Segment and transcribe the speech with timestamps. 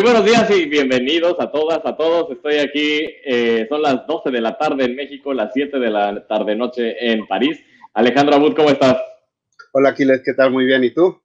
[0.00, 2.30] muy buenos días y bienvenidos a todas, a todos.
[2.30, 6.26] Estoy aquí, eh, son las 12 de la tarde en México, las 7 de la
[6.26, 7.62] tarde-noche en París.
[7.92, 8.96] Alejandro Abud, ¿cómo estás?
[9.72, 10.52] Hola Aquiles, ¿qué tal?
[10.52, 11.20] Muy bien, ¿y tú?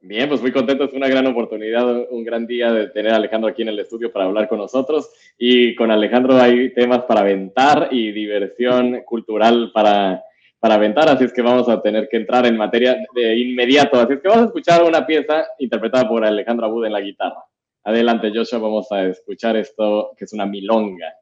[0.00, 3.50] Bien, pues muy contento, es una gran oportunidad, un gran día de tener a Alejandro
[3.50, 5.12] aquí en el estudio para hablar con nosotros.
[5.38, 10.20] Y con Alejandro hay temas para aventar y diversión cultural para,
[10.58, 14.00] para aventar, así es que vamos a tener que entrar en materia de inmediato.
[14.00, 17.44] Así es que vamos a escuchar una pieza interpretada por Alejandro Abud en la guitarra.
[17.84, 21.12] Adelante, Joshua, vamos a escuchar esto que es una milonga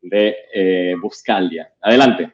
[0.00, 1.72] de eh, Buscalia.
[1.80, 2.32] Adelante.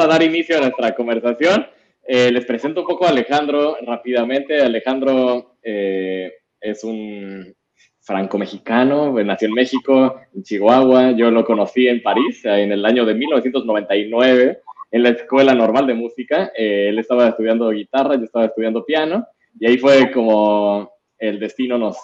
[0.00, 1.66] A dar inicio a nuestra conversación.
[2.06, 4.60] Eh, les presento un poco a Alejandro rápidamente.
[4.60, 7.54] Alejandro eh, es un
[8.00, 11.12] franco-mexicano, nació en México, en Chihuahua.
[11.12, 14.60] Yo lo conocí en París en el año de 1999
[14.92, 16.50] en la Escuela Normal de Música.
[16.56, 19.26] Eh, él estaba estudiando guitarra, yo estaba estudiando piano
[19.58, 21.98] y ahí fue como el destino nos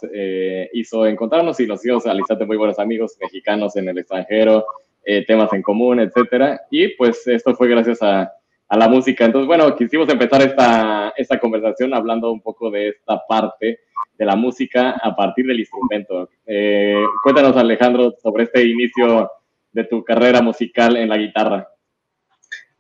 [0.74, 4.66] hizo encontrarnos y nos hizo realizar de muy buenos amigos mexicanos en el extranjero,
[5.08, 6.62] eh, temas en común, etcétera.
[6.68, 8.32] Y pues esto fue gracias a,
[8.68, 9.24] a, la música.
[9.24, 13.78] Entonces, bueno, quisimos empezar esta, esta conversación hablando un poco de esta parte
[14.18, 16.28] de la música a partir del instrumento.
[16.44, 19.30] Eh, cuéntanos, Alejandro, sobre este inicio
[19.70, 21.68] de tu carrera musical en la guitarra.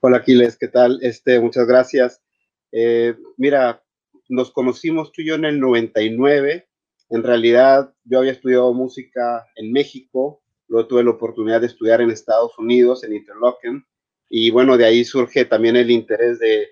[0.00, 0.98] Hola, Aquiles, ¿qué tal?
[1.02, 2.20] Este, muchas gracias.
[2.72, 3.84] Eh, mira,
[4.28, 6.66] nos conocimos tú y yo en el 99.
[7.10, 12.10] En realidad, yo había estudiado música en México Luego tuve la oportunidad de estudiar en
[12.10, 13.86] Estados Unidos, en Interlochen,
[14.28, 16.68] y bueno, de ahí surge también el interés de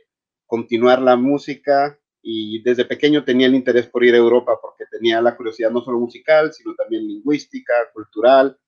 [0.47, 5.21] continuar la música y desde pequeño tenía el interés por ir a Europa porque tenía
[5.21, 8.59] la curiosidad no solo musical, sino también lingüística, cultural.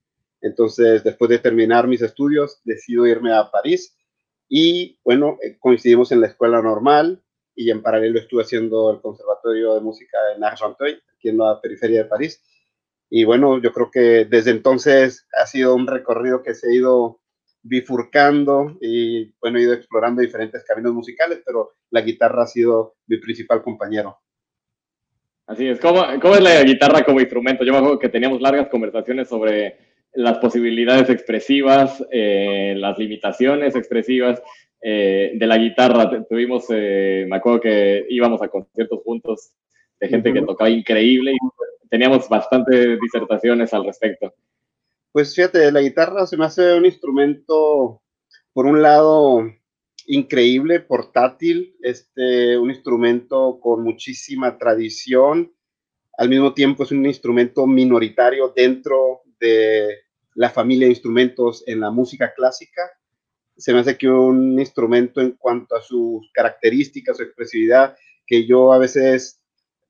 [0.41, 3.97] Entonces, después de terminar mis estudios, decido irme a París
[4.49, 7.23] y bueno, eh, coincidimos en la escuela normal
[7.55, 12.03] y en paralelo estuve haciendo el Conservatorio de Música en Argenteuil, aquí en la periferia
[12.03, 12.43] de París.
[13.09, 17.21] Y bueno, yo creo que desde entonces ha sido un recorrido que se ha ido
[17.63, 23.19] bifurcando y bueno, he ido explorando diferentes caminos musicales, pero la guitarra ha sido mi
[23.19, 24.19] principal compañero.
[25.47, 27.65] Así es, ¿cómo, cómo es la guitarra como instrumento?
[27.65, 29.77] Yo me acuerdo que teníamos largas conversaciones sobre
[30.13, 34.43] las posibilidades expresivas, eh, las limitaciones expresivas
[34.81, 36.11] eh, de la guitarra.
[36.29, 39.53] Tuvimos, eh, me acuerdo que íbamos a conciertos juntos
[40.01, 41.37] de gente que tocaba increíble y
[41.91, 44.35] teníamos bastantes disertaciones al respecto.
[45.13, 48.03] Pues fíjate, la guitarra se me hace un instrumento,
[48.53, 49.43] por un lado,
[50.07, 55.53] increíble, portátil, este, un instrumento con muchísima tradición,
[56.19, 59.89] al mismo tiempo es un instrumento minoritario dentro de
[60.35, 62.83] la familia de instrumentos en la música clásica.
[63.57, 67.97] Se me hace que un instrumento en cuanto a sus características, su expresividad,
[68.27, 69.41] que yo a veces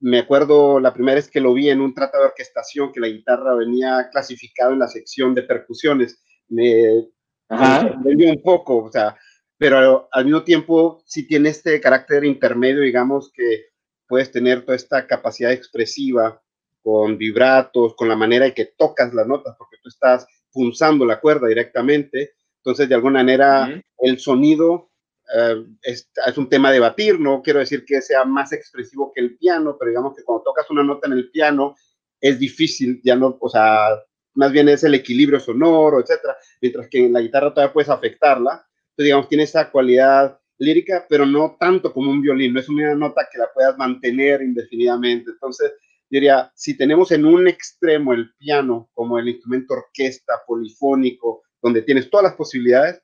[0.00, 3.08] me acuerdo la primera vez que lo vi en un tratado de orquestación, que la
[3.08, 6.22] guitarra venía clasificado en la sección de percusiones.
[6.48, 7.08] Me
[7.48, 9.16] sorprendió un poco, o sea,
[9.58, 13.66] pero al mismo tiempo sí tiene este carácter intermedio, digamos, que
[14.06, 16.42] puedes tener toda esta capacidad expresiva
[16.82, 21.20] con vibratos, con la manera en que tocas las notas, porque tú estás punzando la
[21.20, 22.34] cuerda directamente.
[22.58, 24.90] Entonces, de alguna manera, el sonido
[25.34, 29.36] eh, es, un tema a debatir, no quiero decir que sea más expresivo que el
[29.36, 31.74] piano, pero digamos que cuando tocas una nota en el piano
[32.20, 33.88] es difícil, ya no, o sea,
[34.34, 38.66] más bien es el equilibrio sonoro, etcétera, mientras que en la guitarra todavía puedes afectarla.
[38.90, 42.94] Entonces, digamos, tiene esa cualidad lírica, pero no tanto como un violín, no es una
[42.94, 45.30] nota que la puedas mantener indefinidamente.
[45.30, 45.72] Entonces,
[46.08, 52.08] diría, si tenemos en un extremo el piano como el instrumento orquesta, polifónico, donde tienes
[52.10, 53.02] todas las posibilidades,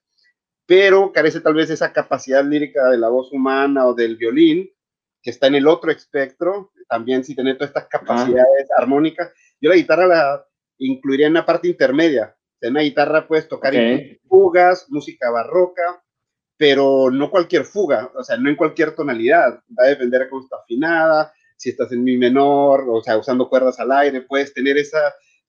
[0.66, 4.70] pero carece tal vez de esa capacidad lírica de la voz humana o del violín,
[5.22, 9.32] que está en el otro espectro, también si tiene todas estas capacidades armónicas.
[9.60, 10.46] Yo la guitarra la
[10.78, 12.36] incluiría en una parte intermedia.
[12.60, 13.74] En una guitarra puedes tocar
[14.28, 16.02] fugas, música barroca,
[16.56, 19.62] pero no cualquier fuga, o sea, no en cualquier tonalidad.
[19.78, 23.48] Va a depender de cómo está afinada, si estás en mi menor, o sea, usando
[23.48, 25.00] cuerdas al aire, puedes tener esos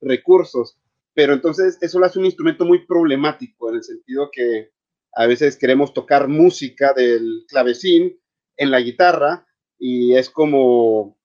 [0.02, 0.78] recursos.
[1.14, 4.73] Pero entonces eso lo hace un instrumento muy problemático en el sentido que
[5.16, 8.20] a veces queremos tocar música del clavecín
[8.58, 9.46] en la guitarra
[9.78, 11.18] y es como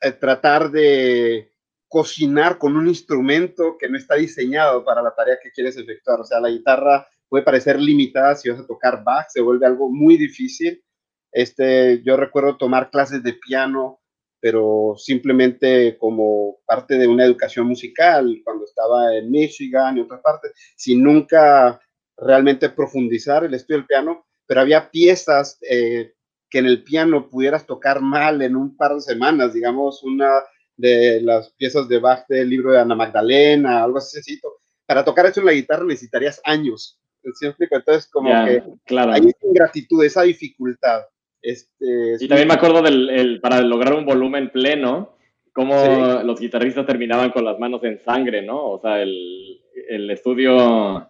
[0.00, 1.52] eh, tratar de
[1.88, 6.20] cocinar con un instrumento que no está diseñado para la tarea que quieres efectuar.
[6.20, 9.90] O sea, la guitarra puede parecer limitada si vas a tocar Bach, se vuelve algo
[9.90, 10.82] muy difícil.
[11.30, 14.00] Este, yo recuerdo tomar clases de piano,
[14.40, 20.52] pero simplemente como parte de una educación musical cuando estaba en Michigan y otras partes,
[20.76, 21.80] sin nunca
[22.16, 26.12] realmente profundizar el estudio del piano, pero había piezas eh,
[26.48, 30.30] que en el piano pudieras tocar mal en un par de semanas, digamos, una
[30.76, 34.40] de las piezas de Bach del libro de Ana Magdalena, algo así.
[34.86, 36.98] Para tocar eso en la guitarra necesitarías años.
[37.22, 39.12] Entonces, como que claro.
[39.12, 41.02] hay esa ingratitud, esa dificultad.
[41.40, 45.16] Este, y también me acuerdo del, para lograr un volumen pleno,
[45.52, 48.72] cómo los guitarristas terminaban con las manos en sangre, ¿no?
[48.72, 51.08] O sea, el, el estudio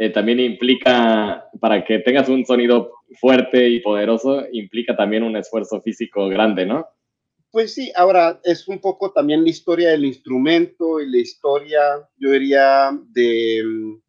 [0.00, 5.78] eh, también implica, para que tengas un sonido fuerte y poderoso, implica también un esfuerzo
[5.82, 6.86] físico grande, ¿no?
[7.50, 11.80] Pues sí, ahora es un poco también la historia del instrumento y la historia,
[12.16, 14.00] yo diría, de mm,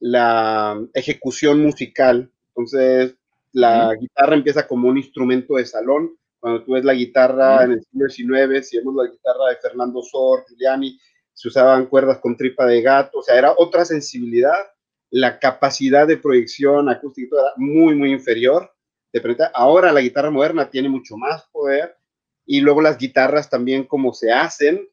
[0.00, 2.30] la ejecución musical.
[2.48, 3.16] Entonces,
[3.52, 6.18] la guitarra empieza como un instrumento de salón.
[6.38, 10.02] Cuando tú ves la guitarra en el siglo XIX, si vemos la guitarra de Fernando
[10.02, 10.98] Sor, Giuliani,
[11.32, 14.52] se usaban cuerdas con tripa de gato, o sea, era otra sensibilidad
[15.10, 18.72] la capacidad de proyección acústica era muy, muy inferior.
[19.54, 21.96] Ahora la guitarra moderna tiene mucho más poder
[22.46, 24.88] y luego las guitarras también como se hacen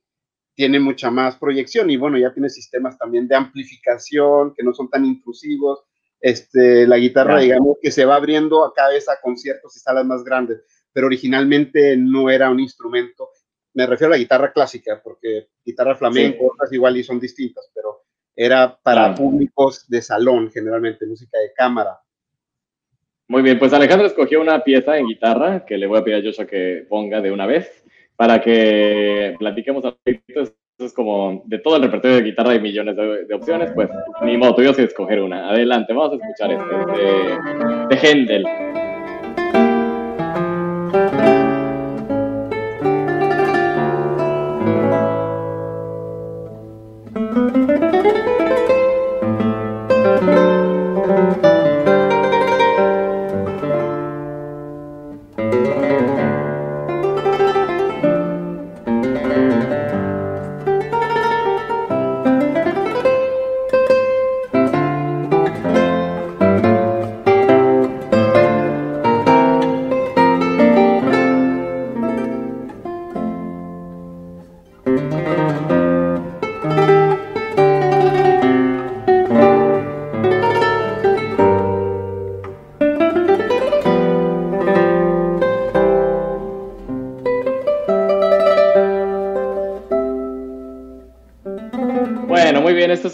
[0.58, 4.90] tienen mucha más proyección y bueno, ya tiene sistemas también de amplificación que no son
[4.90, 5.84] tan intrusivos.
[6.20, 10.04] Este, la guitarra, digamos, que se va abriendo a cada vez a conciertos y salas
[10.04, 13.30] más grandes, pero originalmente no era un instrumento.
[13.76, 18.06] Me refiero a la guitarra clásica, porque guitarra flamenco, otras igual y son distintas, pero
[18.40, 22.00] era para públicos de salón, generalmente, música de cámara.
[23.28, 26.26] Muy bien, pues Alejandro escogió una pieza en guitarra que le voy a pedir a
[26.26, 27.84] Joshua que ponga de una vez
[28.16, 32.96] para que platiquemos a Eso es como de todo el repertorio de guitarra hay millones
[32.96, 33.90] de, opciones, pues
[34.22, 35.50] ni modo, tuvimos que escoger una.
[35.50, 38.87] Adelante, vamos a escuchar este de, de Händel.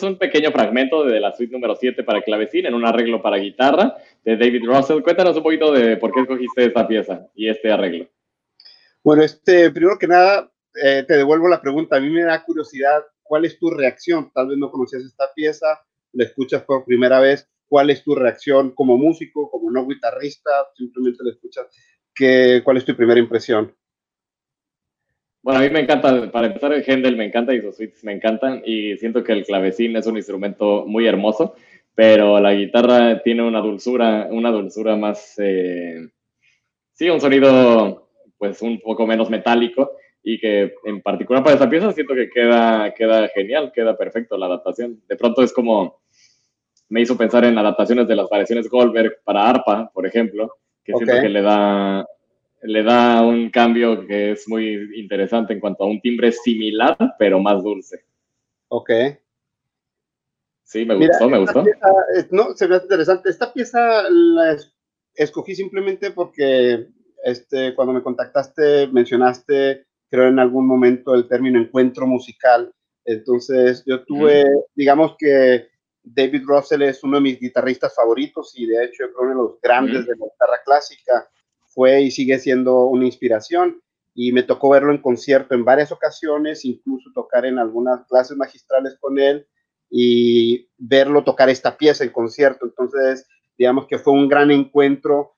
[0.03, 3.95] Un pequeño fragmento de la suite número 7 para clavecín en un arreglo para guitarra
[4.23, 5.01] de David Russell.
[5.01, 8.07] Cuéntanos un poquito de por qué escogiste esta pieza y este arreglo.
[9.03, 10.51] Bueno, este, primero que nada,
[10.81, 11.95] eh, te devuelvo la pregunta.
[11.95, 14.31] A mí me da curiosidad, ¿cuál es tu reacción?
[14.31, 17.49] Tal vez no conocías esta pieza, la escuchas por primera vez.
[17.67, 20.51] ¿Cuál es tu reacción como músico, como no guitarrista?
[20.75, 21.65] Simplemente la escuchas.
[22.13, 23.75] ¿Qué, ¿Cuál es tu primera impresión?
[25.43, 28.13] Bueno, a mí me encanta, para empezar, el Händel me encanta y sus suites me
[28.13, 31.55] encantan y siento que el clavecín es un instrumento muy hermoso,
[31.93, 36.07] pero la guitarra tiene una dulzura, una dulzura más, eh,
[36.93, 39.91] sí, un sonido pues un poco menos metálico
[40.23, 44.45] y que en particular para esa pieza siento que queda, queda genial, queda perfecto la
[44.45, 45.01] adaptación.
[45.09, 46.03] De pronto es como,
[46.87, 51.19] me hizo pensar en adaptaciones de las variaciones Goldberg para arpa, por ejemplo, que siento
[51.21, 52.07] que le da
[52.63, 57.39] le da un cambio que es muy interesante en cuanto a un timbre similar, pero
[57.39, 58.05] más dulce.
[58.69, 58.89] Ok.
[60.63, 61.63] Sí, me gustó, me gustó.
[62.31, 63.29] no, se ve interesante.
[63.29, 64.57] Esta pieza la
[65.13, 66.87] escogí simplemente porque
[67.23, 72.73] este, cuando me contactaste mencionaste, creo en algún momento, el término encuentro musical.
[73.05, 75.67] Entonces, yo tuve, digamos que
[76.01, 79.49] David Russell es uno de mis guitarristas favoritos y de hecho, yo creo uno de
[79.49, 81.29] los grandes de la guitarra clásica.
[81.73, 83.81] Fue y sigue siendo una inspiración
[84.13, 88.95] y me tocó verlo en concierto en varias ocasiones, incluso tocar en algunas clases magistrales
[88.99, 89.47] con él
[89.89, 92.65] y verlo tocar esta pieza en concierto.
[92.65, 93.27] Entonces,
[93.57, 95.35] digamos que fue un gran encuentro.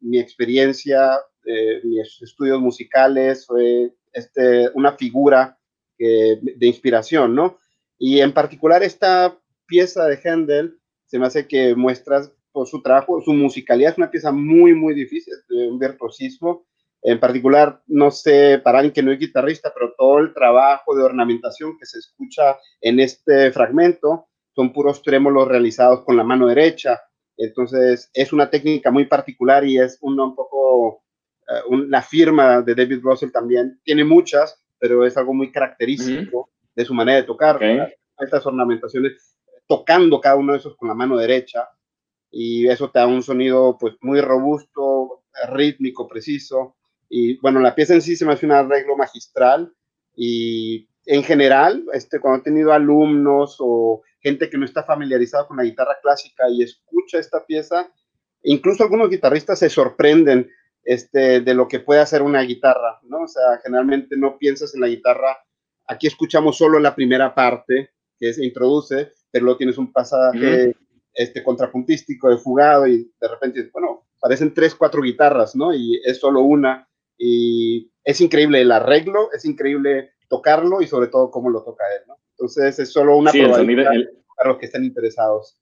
[0.00, 5.58] mi experiencia, eh, mis estudios musicales, fue este, una figura
[5.98, 7.58] de inspiración, ¿no?
[7.98, 13.20] Y en particular esta pieza de Händel se me hace que muestras por su trabajo,
[13.20, 16.64] su musicalidad es una pieza muy, muy difícil, de un virtuosismo
[17.02, 21.02] en particular, no sé, para alguien que no es guitarrista, pero todo el trabajo de
[21.02, 26.98] ornamentación que se escucha en este fragmento son puros trémolos realizados con la mano derecha.
[27.36, 31.02] Entonces, es una técnica muy particular y es una, un poco
[31.68, 33.78] uh, la firma de David Russell también.
[33.84, 37.60] Tiene muchas, pero es algo muy característico de su manera de tocar.
[38.18, 39.36] Estas ornamentaciones,
[39.68, 41.68] tocando cada uno de esos con la mano derecha,
[42.30, 46.76] y eso te da un sonido pues muy robusto, rítmico, preciso.
[47.08, 49.72] Y bueno, la pieza en sí se me hace un arreglo magistral
[50.14, 55.56] y en general, este, cuando he tenido alumnos o gente que no está familiarizada con
[55.56, 57.88] la guitarra clásica y escucha esta pieza,
[58.42, 60.50] incluso algunos guitarristas se sorprenden
[60.82, 63.22] este, de lo que puede hacer una guitarra, ¿no?
[63.22, 65.38] O sea, generalmente no piensas en la guitarra,
[65.86, 70.74] aquí escuchamos solo la primera parte que se introduce, pero luego tienes un pasaje
[71.16, 75.74] este, contrapuntístico de fugado y de repente, bueno, parecen tres, cuatro guitarras, ¿no?
[75.74, 81.30] Y es solo una y es increíble el arreglo, es increíble tocarlo y sobre todo
[81.30, 82.18] cómo lo toca él, ¿no?
[82.32, 83.90] Entonces es solo una probabilidad
[84.36, 85.58] para los que estén interesados.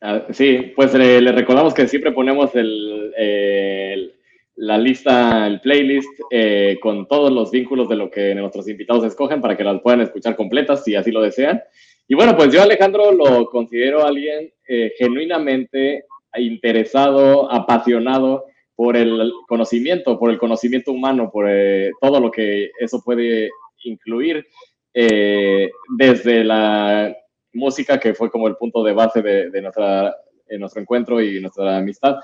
[0.00, 4.14] Ah, sí, pues le, recordamos que siempre ponemos el,
[4.54, 9.40] la lista, el playlist eh, con todos los vínculos de lo que nuestros invitados escogen
[9.40, 11.60] para que las puedan escuchar completas si así lo desean.
[12.08, 16.04] Y bueno, pues yo Alejandro lo considero alguien eh, genuinamente
[16.38, 23.02] interesado, apasionado por el conocimiento, por el conocimiento humano, por eh, todo lo que eso
[23.04, 23.50] puede
[23.84, 24.46] incluir,
[24.94, 27.14] eh, desde la
[27.52, 30.16] música, que fue como el punto de base de, nuestra,
[30.58, 32.16] nuestro encuentro y nuestra amistad,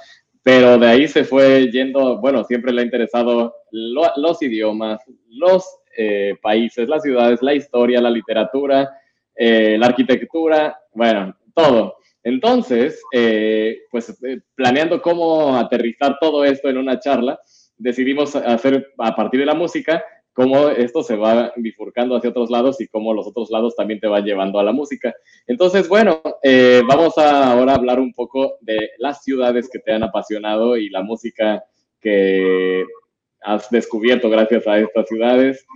[0.42, 5.64] pero de ahí se fue yendo, bueno, siempre le ha interesado los idiomas, los
[5.96, 8.90] eh, países, las ciudades, la historia, la literatura,
[9.36, 11.96] la arquitectura, bueno, todo.
[12.24, 17.38] Entonces, eh, pues eh, planeando cómo aterrizar todo esto en una charla,
[17.76, 22.80] decidimos hacer a partir de la música cómo esto se va bifurcando hacia otros lados
[22.80, 25.14] y cómo los otros lados también te van llevando a la música.
[25.46, 30.02] Entonces, bueno, eh, vamos a ahora hablar un poco de las ciudades que te han
[30.02, 31.62] apasionado y la música
[32.00, 32.84] que
[33.42, 35.66] has descubierto gracias a estas ciudades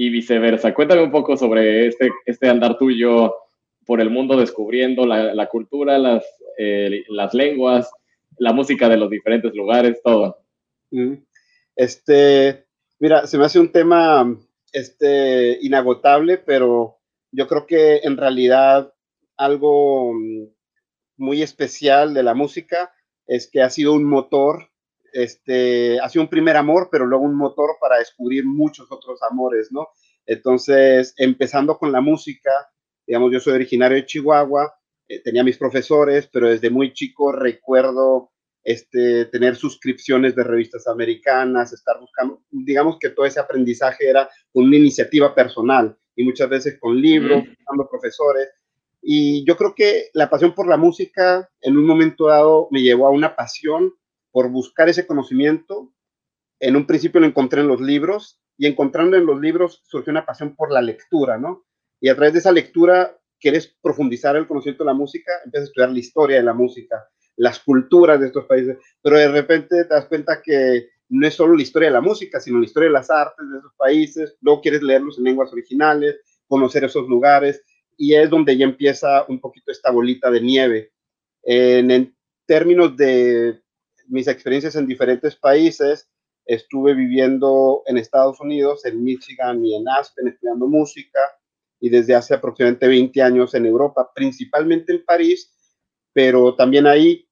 [0.00, 0.72] y viceversa.
[0.72, 3.34] Cuéntame un poco sobre este, este andar tuyo
[3.84, 6.24] por el mundo descubriendo la, cultura, las,
[6.56, 7.90] eh, las lenguas,
[8.36, 10.38] la música de los diferentes lugares, todo.
[11.74, 12.64] Este,
[13.00, 14.38] mira, se me hace un tema
[14.72, 17.00] este, inagotable, pero
[17.32, 18.94] yo creo que en realidad
[19.36, 20.44] algo mm,
[21.16, 22.94] muy especial de la música
[23.26, 24.70] es que ha sido un motor,
[25.12, 29.68] este, ha sido un primer amor, pero luego un motor para descubrir muchos otros amores,
[29.70, 29.88] ¿no?
[30.26, 32.50] Entonces, empezando con la música,
[33.06, 34.74] digamos, yo soy originario de Chihuahua,
[35.08, 38.30] eh, tenía mis profesores, pero desde muy chico recuerdo
[38.62, 44.76] este, tener suscripciones de revistas americanas, estar buscando, digamos que todo ese aprendizaje era una
[44.76, 48.50] iniciativa personal y muchas veces con libros, buscando profesores.
[49.00, 53.06] Y yo creo que la pasión por la música en un momento dado me llevó
[53.06, 53.94] a una pasión
[54.38, 55.92] por buscar ese conocimiento.
[56.60, 60.24] En un principio lo encontré en los libros y encontrando en los libros surgió una
[60.24, 61.66] pasión por la lectura, ¿no?
[62.00, 65.70] y a través de esa lectura quieres profundizar el conocimiento de la música, empiezas a
[65.70, 67.04] estudiar la historia de la música,
[67.34, 71.56] las culturas de estos países, pero de repente te das cuenta que no es solo
[71.56, 74.60] la historia de la música, sino la historia de las artes de esos países, luego
[74.60, 77.60] quieres leerlos en lenguas originales, conocer esos lugares,
[77.96, 80.92] y es donde ya empieza un poquito esta bolita de nieve.
[81.42, 82.16] En, en
[82.46, 83.60] términos de
[84.08, 86.08] mis experiencias en diferentes países,
[86.44, 91.20] estuve viviendo en Estados Unidos, en Michigan y en Aspen, estudiando música,
[91.80, 95.54] y desde hace aproximadamente 20 años en Europa, principalmente en París,
[96.12, 97.28] pero también ahí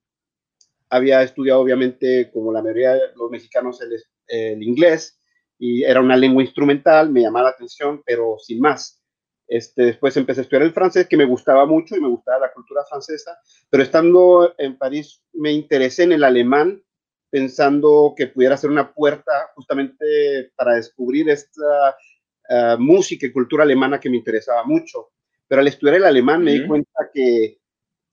[0.89, 3.81] había estudiado obviamente como la mayoría de los mexicanos
[4.29, 5.19] el, inglés
[5.59, 8.96] y era una lengua instrumental, me llamaba la atención, pero sin más.
[9.49, 12.53] Este, después empecé a estudiar el francés, que me gustaba mucho y me gustaba la
[12.53, 13.39] cultura francesa,
[13.71, 16.83] pero estando en París me interesé en el alemán,
[17.31, 21.97] pensando que pudiera ser una puerta justamente para descubrir esta
[22.49, 25.11] uh, música y cultura alemana que me interesaba mucho.
[25.49, 27.59] Pero al estudiar el alemán me di cuenta que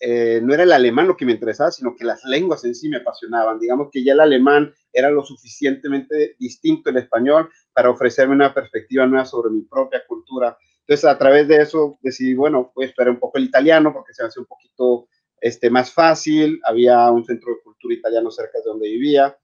[0.06, 2.90] eh, no era el alemán lo que me interesaba, sino que las lenguas en sí
[2.90, 3.58] me apasionaban.
[3.58, 9.08] Digamos que ya el alemán era lo suficientemente distinto del español para ofrecerme una perspectiva
[9.08, 10.58] nueva sobre mi propia cultura.
[10.86, 14.14] Entonces, a través de eso decidí, bueno, voy a esperar un poco el italiano porque
[14.14, 15.08] se me hace un poquito
[15.40, 16.60] este, más fácil.
[16.66, 19.38] Había un centro de cultura italiano cerca de donde vivía.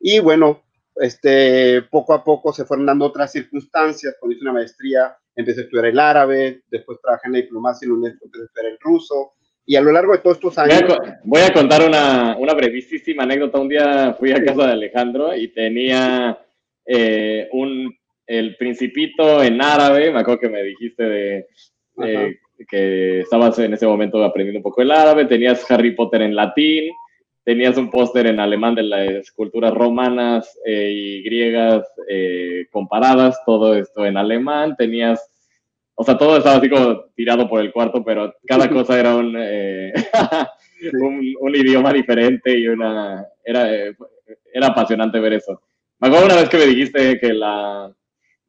[0.00, 0.62] Y bueno,
[0.96, 4.16] este, poco a poco se fueron dando otras circunstancias.
[4.18, 7.92] Cuando hice una maestría, empecé a estudiar el árabe, después trabajé en la diplomacia en
[7.92, 9.32] UNESCO, empecé a estudiar el ruso.
[9.66, 10.98] Y a lo largo de todos estos años...
[11.22, 13.60] Voy a, contar una, una, brevísima anécdota.
[13.60, 16.36] Un día fui a casa de Alejandro y tenía
[16.84, 17.94] eh, un,
[18.30, 20.12] el principito en árabe.
[20.12, 21.46] Me acuerdo que me dijiste de...
[22.68, 26.92] que estabas en ese momento aprendiendo un poco el árabe, tenías Harry Potter en latín,
[27.42, 33.74] tenías un póster en alemán de las culturas romanas eh, y griegas eh, comparadas, todo
[33.74, 35.26] esto en alemán, tenías,
[35.94, 39.34] o sea, todo estaba así como tirado por el cuarto, pero cada cosa era un,
[39.38, 39.92] eh,
[41.40, 43.68] un, idioma diferente y una, era,
[44.52, 45.60] era apasionante ver eso.
[45.98, 47.92] Me acuerdo una vez que me dijiste que la,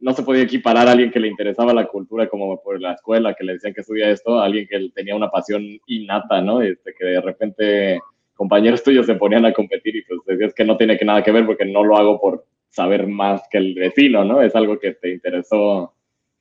[0.02, 3.36] no se podía equiparar a alguien que le interesaba la cultura como por la escuela,
[3.36, 6.62] que le decían que estudia esto, a alguien que tenía una pasión innata, ¿no?
[6.62, 8.00] Este, que de repente
[8.34, 11.32] compañeros tuyos se ponían a competir y pues decías que no tiene que nada que
[11.32, 14.42] ver porque no lo hago por saber más que el vecino, ¿no?
[14.42, 15.94] Es algo que te interesó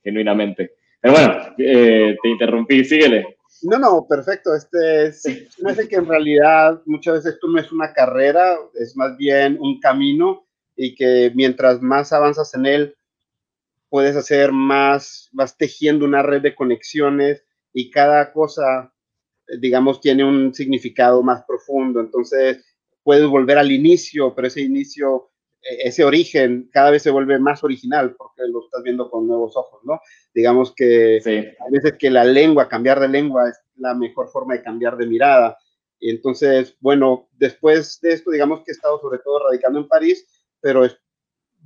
[0.03, 0.73] genuinamente.
[0.99, 3.37] Pero bueno, eh, te interrumpí, síguele.
[3.63, 4.55] No, no, perfecto.
[4.55, 8.97] Este, sí, me hace que en realidad muchas veces esto no es una carrera, es
[8.97, 12.95] más bien un camino y que mientras más avanzas en él,
[13.91, 18.91] puedes hacer más, vas tejiendo una red de conexiones y cada cosa
[19.59, 21.99] digamos, tiene un significado más profundo.
[21.99, 22.63] Entonces,
[23.03, 27.63] puedes volver al inicio, pero ese inicio, e-, ese origen, cada vez se vuelve más
[27.63, 29.99] original porque lo estás viendo con nuevos ojos, ¿no?
[30.33, 31.17] Digamos que
[31.59, 35.07] a veces que la lengua, cambiar de lengua es la mejor forma de cambiar de
[35.07, 35.57] mirada.
[35.99, 40.25] Y entonces, bueno, después de esto, digamos que he estado sobre todo radicando en París,
[40.59, 40.87] pero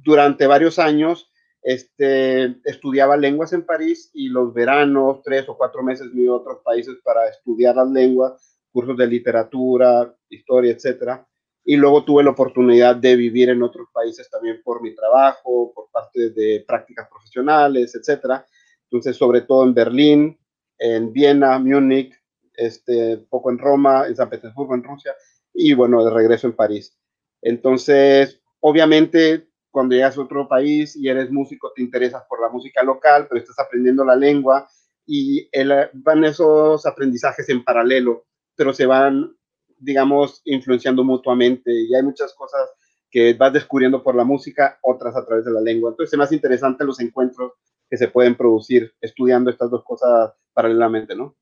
[0.03, 1.31] durante varios años
[1.65, 6.37] este, estudiaba lenguas en París y los veranos, tres o cuatro meses, me iba a
[6.37, 11.27] otros países para estudiar las lenguas, cursos de literatura, historia, etcétera.
[11.63, 15.89] Y luego tuve la oportunidad de vivir en otros países también por mi trabajo, por
[15.89, 18.45] parte de prácticas profesionales, etcétera.
[18.83, 20.39] Entonces, sobre todo en Berlín,
[20.77, 22.13] en Viena, Múnich,
[22.53, 25.15] este, poco en Roma, en San Petersburgo, en Rusia,
[25.51, 26.95] y bueno, de regreso en París.
[27.41, 32.81] Entonces, obviamente cuando llegas a otro país y eres músico, te interesas por la música
[32.81, 34.69] local, pero estás aprendiendo la lengua
[35.05, 35.49] y
[35.95, 38.23] van esos aprendizajes en paralelo,
[38.55, 39.35] pero se van,
[39.77, 42.71] digamos, influenciando mutuamente y hay muchas cosas
[43.11, 45.89] que vas descubriendo por la música, otras a través de la lengua.
[45.89, 47.51] Entonces es más interesante los encuentros
[47.89, 51.35] que se pueden producir estudiando estas dos cosas paralelamente, ¿no?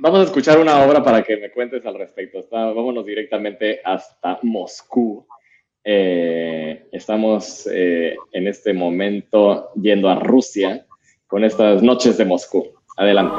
[0.00, 2.46] Vamos a escuchar una obra para que me cuentes al respecto.
[2.50, 5.26] vámonos directamente hasta Moscú.
[5.88, 10.84] Eh, estamos eh, en este momento yendo a Rusia
[11.28, 12.66] con estas noches de Moscú.
[12.96, 13.36] Adelante.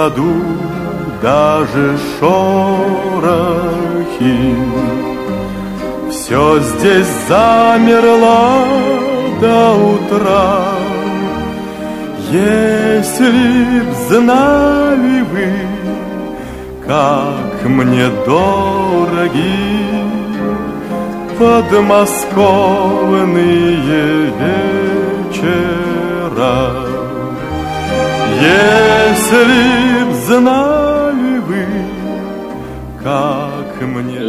[0.00, 0.34] Саду
[1.20, 3.36] даже шорохи.
[6.10, 8.64] Все здесь замерло
[9.40, 10.64] до утра.
[12.30, 15.52] Если б знали вы,
[16.86, 19.54] как мне дороги
[21.38, 24.32] подмосковные
[25.30, 26.89] вечера.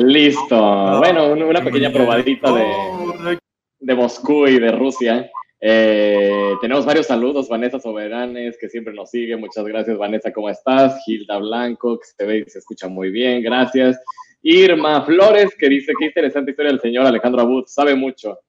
[0.03, 0.97] Listo.
[0.99, 3.37] Bueno, una pequeña probadita de,
[3.79, 5.31] de Moscú y de Rusia.
[5.61, 9.37] Eh, tenemos varios saludos, Vanessa Soberanes, que siempre nos sigue.
[9.37, 11.01] Muchas gracias, Vanessa, ¿cómo estás?
[11.05, 13.97] Gilda Blanco, que se ve y se escucha muy bien, gracias.
[14.41, 18.39] Irma Flores, que dice, qué interesante historia del señor Alejandro Abud, sabe mucho.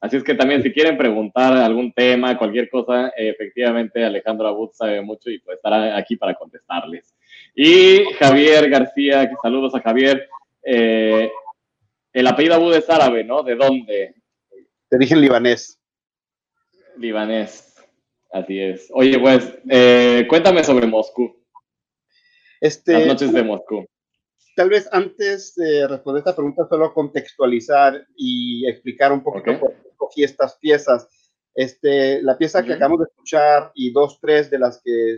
[0.00, 5.02] Así es que también si quieren preguntar algún tema, cualquier cosa, efectivamente Alejandro Abud sabe
[5.02, 7.14] mucho y pues estará aquí para contestarles.
[7.54, 10.26] Y Javier García, que saludos a Javier.
[10.62, 11.30] Eh,
[12.14, 13.42] el apellido Abud es árabe, ¿no?
[13.42, 14.14] ¿De dónde?
[14.90, 15.78] De origen libanés.
[16.96, 17.76] Libanés,
[18.32, 18.88] así es.
[18.94, 21.36] Oye, pues, eh, cuéntame sobre Moscú.
[22.58, 23.86] Este, Las noches de Moscú.
[24.56, 29.89] Tal vez antes de responder esta pregunta, solo contextualizar y explicar un poquito por qué
[30.10, 31.08] escogí estas piezas.
[31.54, 32.76] Este, la pieza que Ujú.
[32.76, 35.16] acabamos de escuchar y dos, tres de las que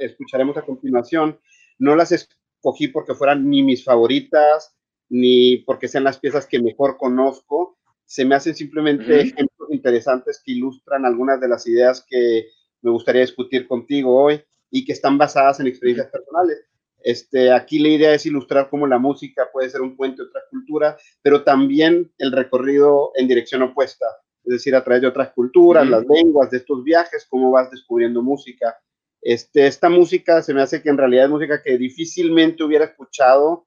[0.00, 1.38] escucharemos a continuación,
[1.78, 4.76] no las escogí porque fueran ni mis favoritas,
[5.08, 7.78] ni porque sean las piezas que mejor conozco.
[8.04, 9.20] Se me hacen simplemente Ujú.
[9.20, 12.48] ejemplos interesantes que ilustran algunas de las ideas que
[12.82, 16.58] me gustaría discutir contigo hoy y que están basadas en experiencias personales.
[17.02, 20.40] Este, aquí la idea es ilustrar cómo la música puede ser un puente a otra
[20.50, 24.06] cultura, pero también el recorrido en dirección opuesta,
[24.44, 25.92] es decir, a través de otras culturas, Ujú.
[25.92, 28.76] las lenguas, de estos viajes, cómo vas descubriendo música.
[29.20, 33.66] Este, esta música se me hace que en realidad es música que difícilmente hubiera escuchado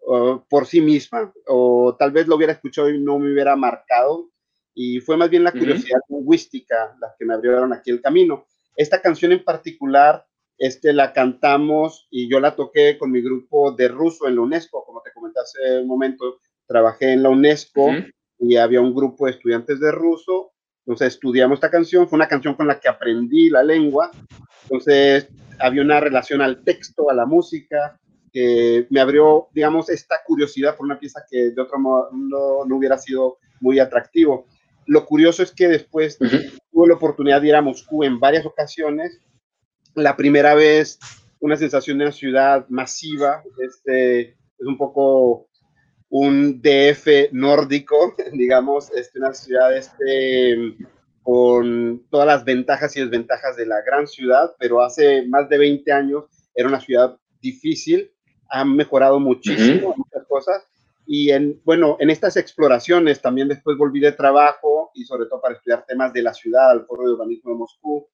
[0.00, 4.30] uh, por sí misma, o tal vez lo hubiera escuchado y no me hubiera marcado,
[4.74, 8.46] y fue más bien la curiosidad lingüística la que me abrieron aquí el camino.
[8.76, 10.26] Esta canción en particular
[10.58, 14.84] este, la cantamos y yo la toqué con mi grupo de ruso en la UNESCO,
[14.84, 17.90] como te comenté hace un momento, trabajé en la UNESCO.
[18.38, 20.52] Y había un grupo de estudiantes de ruso,
[20.86, 24.10] entonces estudiamos esta canción, fue una canción con la que aprendí la lengua,
[24.64, 27.98] entonces había una relación al texto, a la música,
[28.32, 32.76] que me abrió, digamos, esta curiosidad por una pieza que de otro modo no, no
[32.76, 34.46] hubiera sido muy atractivo.
[34.86, 39.20] Lo curioso es que después tuve la oportunidad de ir a Moscú en varias ocasiones.
[39.94, 40.98] La primera vez,
[41.40, 45.45] una sensación de una ciudad masiva, este, es un poco
[46.08, 50.76] un DF nórdico, digamos, este, una ciudad este,
[51.22, 55.92] con todas las ventajas y desventajas de la gran ciudad, pero hace más de 20
[55.92, 58.12] años era una ciudad difícil,
[58.48, 60.64] ha mejorado muchísimo en muchas cosas.
[61.08, 65.54] Y en, bueno, en estas exploraciones también después volví de trabajo y sobre todo para
[65.54, 68.08] estudiar temas de la ciudad, al Foro de Urbanismo de Moscú.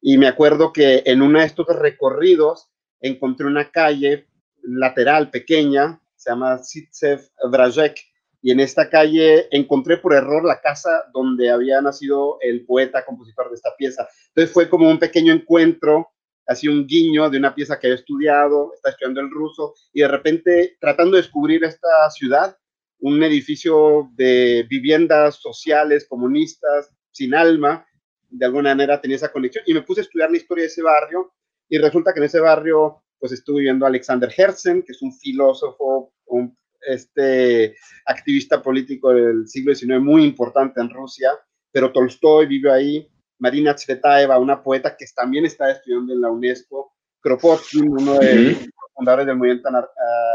[0.00, 4.28] Y me acuerdo que en uno de estos recorridos encontré una calle
[4.62, 7.98] lateral pequeña, se llama Sitsev Vrajek,
[8.42, 13.48] y en esta calle encontré por error la casa donde había nacido el poeta compositor
[13.48, 14.08] de esta pieza.
[14.28, 16.10] Entonces fue como un pequeño encuentro,
[16.46, 20.08] así un guiño de una pieza que había estudiado, está estudiando el ruso, y de
[20.08, 22.56] repente tratando de descubrir esta ciudad,
[23.00, 27.84] un edificio de viviendas sociales, comunistas, sin alma,
[28.30, 30.82] de alguna manera tenía esa conexión, y me puse a estudiar la historia de ese
[30.82, 31.32] barrio,
[31.68, 35.12] y resulta que en ese barrio pues estuve viendo a Alexander Herzen, que es un
[35.12, 37.76] filósofo, un este,
[38.06, 41.30] activista político del siglo XIX muy importante en Rusia,
[41.72, 46.92] pero Tolstoy vivió ahí, Marina Tsvetaeva, una poeta que también está estudiando en la UNESCO,
[47.20, 49.90] Kropotkin, uno de los fundadores del movimiento anar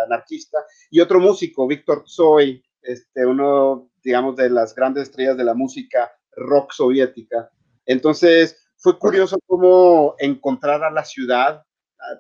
[0.05, 5.53] anarquista, y otro músico, Víctor Tsoi, este, uno, digamos, de las grandes estrellas de la
[5.53, 7.49] música rock soviética.
[7.85, 11.63] Entonces, fue curioso cómo encontrar a la ciudad,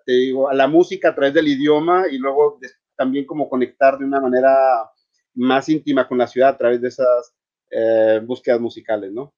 [0.05, 2.59] te digo, a la música a través del idioma y luego
[2.95, 4.55] también como conectar de una manera
[5.35, 7.33] más íntima con la ciudad a través de esas
[7.69, 9.33] eh, búsquedas musicales, ¿no?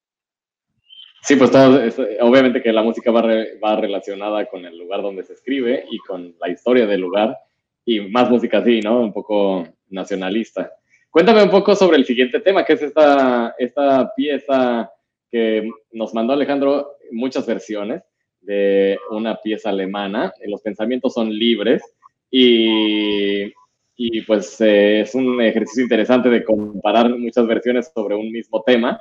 [1.22, 5.00] Sí, pues todo, es, obviamente que la música va, re, va, relacionada con el lugar
[5.00, 7.38] donde se escribe y con la historia del lugar
[7.86, 9.00] y más música así, ¿no?
[9.00, 10.70] Un poco nacionalista.
[11.10, 14.90] Cuéntame un poco sobre el siguiente tema, que es esta, esta pieza
[15.30, 18.02] que nos mandó Alejandro, muchas versiones
[18.44, 20.32] de una pieza alemana.
[20.46, 21.82] Los pensamientos son libres
[22.30, 23.52] y,
[23.96, 29.00] y pues eh, es un ejercicio interesante de comparar muchas versiones sobre un mismo tema.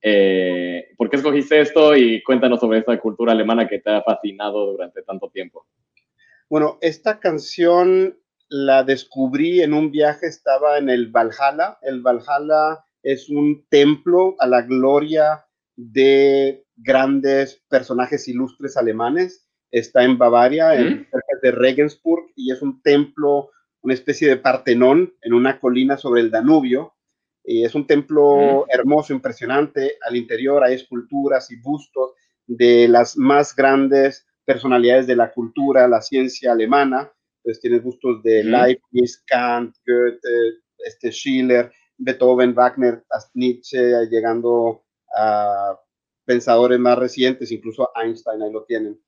[0.00, 1.96] Eh, ¿Por qué escogiste esto?
[1.96, 5.66] Y cuéntanos sobre esta cultura alemana que te ha fascinado durante tanto tiempo.
[6.50, 11.78] Bueno, esta canción la descubrí en un viaje, estaba en el Valhalla.
[11.82, 19.46] El Valhalla es un templo a la gloria de grandes personajes ilustres alemanes.
[19.70, 20.78] Está en Bavaria, ¿Mm?
[20.78, 25.96] en, cerca de Regensburg, y es un templo, una especie de Partenón en una colina
[25.96, 26.94] sobre el Danubio.
[27.44, 28.70] Y es un templo ¿Mm?
[28.70, 29.96] hermoso, impresionante.
[30.06, 32.12] Al interior hay esculturas y bustos
[32.46, 37.10] de las más grandes personalidades de la cultura, la ciencia alemana.
[37.38, 38.48] Entonces tienes bustos de ¿Mm?
[38.48, 44.84] Leibniz, Kant, Goethe, este Schiller, Beethoven, Wagner, Nietzsche, llegando
[45.16, 45.78] a
[46.24, 49.00] pensadores más recientes, incluso Einstein, ahí lo tienen.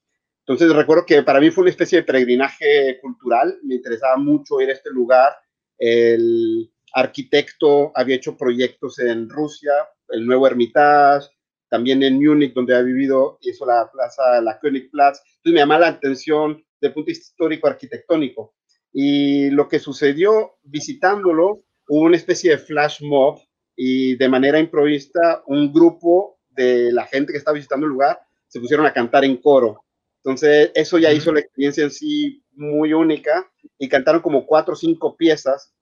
[0.46, 4.68] Entonces recuerdo que para mí fue una especie de peregrinaje cultural, me interesaba mucho ir
[4.68, 5.32] a este lugar.
[5.78, 9.72] El arquitecto había hecho proyectos en Rusia,
[10.08, 11.28] el nuevo Hermitage,
[11.70, 15.18] también en Múnich, donde ha vivido, hizo la plaza, la Königplatz.
[15.38, 18.54] Entonces me llamaba la atención de punto histórico arquitectónico.
[18.92, 23.40] Y lo que sucedió visitándolo, hubo una especie de flash mob
[23.74, 28.60] y de manera improvista un grupo de la gente que estaba visitando el lugar se
[28.60, 29.84] pusieron a cantar en coro.
[30.22, 34.76] Entonces, eso ya hizo la experiencia en sí muy única y cantaron como cuatro o
[34.76, 35.74] cinco piezas.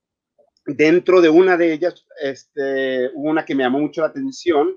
[0.65, 4.75] Dentro de una de ellas, este, una que me llamó mucho la atención.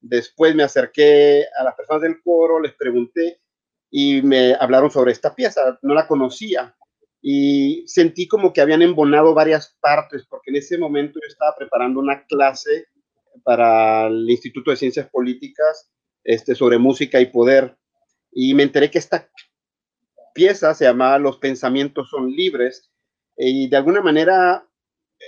[0.00, 3.40] Después me acerqué a las personas del coro, les pregunté
[3.90, 5.78] y me hablaron sobre esta pieza.
[5.82, 6.76] No la conocía
[7.28, 11.98] y sentí como que habían embonado varias partes, porque en ese momento yo estaba preparando
[11.98, 12.86] una clase
[13.42, 15.90] para el Instituto de Ciencias Políticas
[16.24, 17.76] este, sobre música y poder
[18.38, 19.30] y me enteré que esta
[20.34, 22.90] pieza se llamaba Los pensamientos son libres
[23.36, 24.68] y de alguna manera,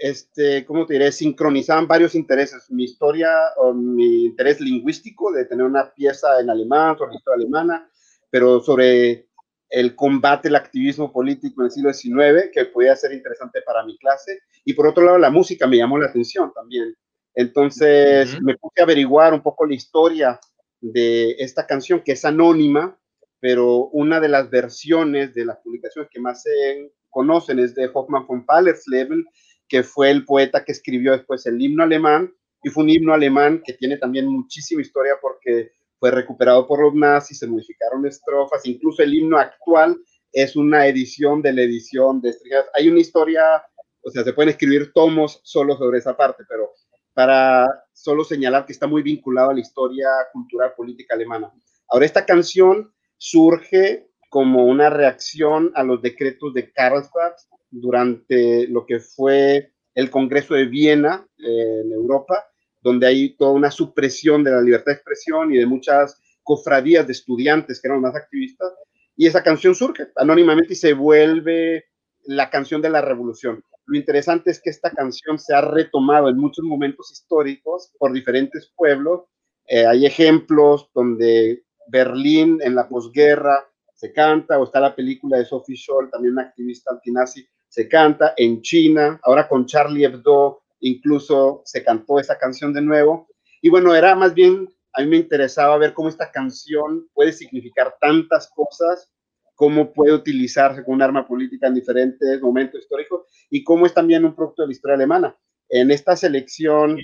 [0.02, 1.10] este, ¿cómo te diré?
[1.10, 6.98] Sincronizaban varios intereses, mi historia o mi interés lingüístico de tener una pieza en alemán,
[6.98, 7.90] sobre historia alemana,
[8.30, 9.28] pero sobre
[9.70, 13.96] el combate, el activismo político en el siglo XIX, que podía ser interesante para mi
[13.98, 16.94] clase, y por otro lado la música me llamó la atención también.
[17.38, 20.40] Entonces me puse a averiguar un poco la historia
[20.80, 22.98] de esta canción, que es anónima,
[23.38, 28.26] pero una de las versiones de las publicaciones que más se conocen es de Hoffmann
[28.26, 29.24] von Fallersleben,
[29.68, 33.62] que fue el poeta que escribió después el himno alemán, y fue un himno alemán
[33.64, 35.70] que tiene también muchísima historia porque
[36.00, 39.96] fue recuperado por los nazis, se modificaron estrofas, incluso el himno actual
[40.32, 42.66] es una edición de la edición de Estrellas.
[42.74, 43.62] Hay una historia,
[44.02, 46.72] o sea, se pueden escribir tomos solo sobre esa parte, pero
[47.18, 51.52] para solo señalar que está muy vinculado a la historia cultural política alemana.
[51.88, 57.32] Ahora, esta canción surge como una reacción a los decretos de Karlsbad
[57.72, 62.44] durante lo que fue el Congreso de Viena eh, en Europa,
[62.82, 67.14] donde hay toda una supresión de la libertad de expresión y de muchas cofradías de
[67.14, 68.72] estudiantes que eran más activistas,
[69.16, 71.86] y esa canción surge anónimamente y se vuelve
[72.28, 73.64] la canción de la revolución.
[73.86, 78.70] Lo interesante es que esta canción se ha retomado en muchos momentos históricos por diferentes
[78.76, 79.22] pueblos.
[79.66, 83.64] Eh, hay ejemplos donde Berlín en la posguerra
[83.94, 88.34] se canta, o está la película de Sophie Scholl, también una activista antinazi, se canta.
[88.36, 93.26] En China, ahora con Charlie Hebdo, incluso se cantó esa canción de nuevo.
[93.62, 97.96] Y bueno, era más bien, a mí me interesaba ver cómo esta canción puede significar
[97.98, 99.10] tantas cosas
[99.58, 104.24] cómo puede utilizarse como un arma política en diferentes momentos históricos y cómo es también
[104.24, 105.36] un producto de la historia alemana.
[105.68, 106.96] En esta selección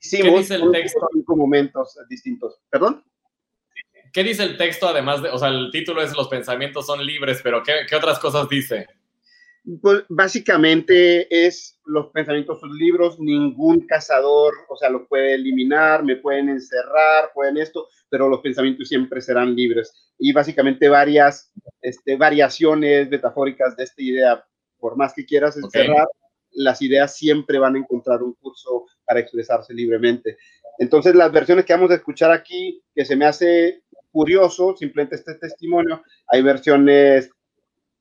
[0.00, 2.60] hicimos cinco momentos distintos.
[2.70, 3.04] ¿Perdón?
[4.12, 7.40] ¿Qué dice el texto además de, o sea, el título es Los pensamientos son libres,
[7.42, 8.86] pero ¿qué, qué otras cosas dice?
[9.82, 16.16] Pues básicamente es los pensamientos son libros, ningún cazador, o sea, lo puede eliminar, me
[16.16, 20.12] pueden encerrar, pueden esto, pero los pensamientos siempre serán libres.
[20.18, 24.44] Y básicamente varias este, variaciones metafóricas de esta idea,
[24.78, 26.06] por más que quieras encerrar,
[26.52, 30.36] las ideas siempre van a encontrar un curso para expresarse libremente.
[30.78, 35.34] Entonces, las versiones que vamos a escuchar aquí, que se me hace curioso, simplemente este
[35.34, 37.30] testimonio, hay versiones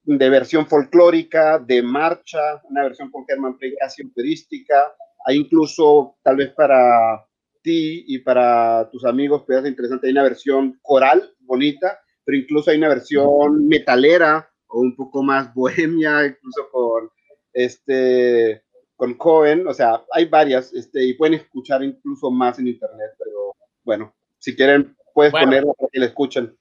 [0.05, 4.93] de versión folclórica, de marcha, una versión con Herman Frey casi operística.
[5.25, 7.25] Hay incluso, tal vez para
[7.61, 12.69] ti y para tus amigos, puede ser interesante, hay una versión coral bonita, pero incluso
[12.69, 17.09] hay una versión metalera o un poco más bohemia, incluso con
[17.53, 18.63] este
[18.95, 23.53] con Cohen, o sea, hay varias, este, y pueden escuchar incluso más en internet, pero
[23.83, 26.57] bueno, si quieren, puedes ponerlo para que la escuchen.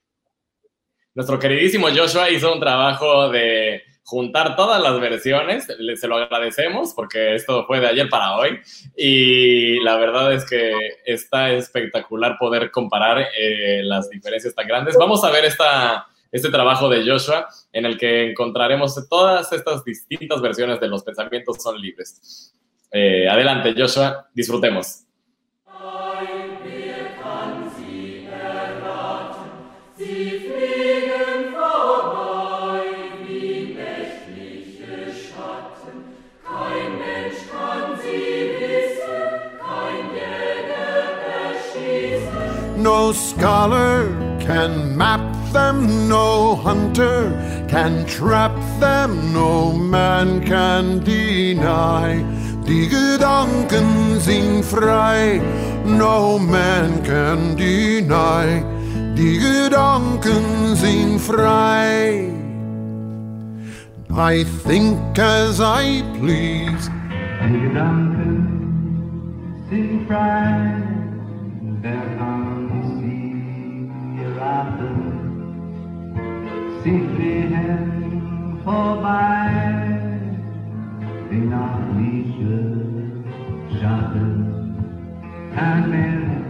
[1.15, 7.35] Nuestro queridísimo Joshua hizo un trabajo de juntar todas las versiones, se lo agradecemos porque
[7.35, 8.59] esto fue de ayer para hoy
[8.97, 10.73] y la verdad es que
[11.05, 14.97] está espectacular poder comparar eh, las diferencias tan grandes.
[14.99, 20.41] Vamos a ver esta, este trabajo de Joshua en el que encontraremos todas estas distintas
[20.41, 22.53] versiones de los pensamientos son libres.
[22.91, 25.04] Eh, adelante Joshua, disfrutemos.
[42.85, 47.33] No scholar can map them, no hunter
[47.67, 52.23] can trap them, no man can deny
[52.65, 55.39] Die Gedanken sind frei,
[55.85, 58.63] no man can deny.
[59.15, 62.31] Die Gedanken sind frei.
[64.09, 66.89] I think as I please.
[67.43, 68.33] Die Gedanken
[69.69, 70.73] sind frei,
[76.85, 79.49] Sie fliehen vorbei,
[81.31, 81.79] wie nach
[83.73, 84.75] Schatten.
[85.55, 86.45] Kein Mensch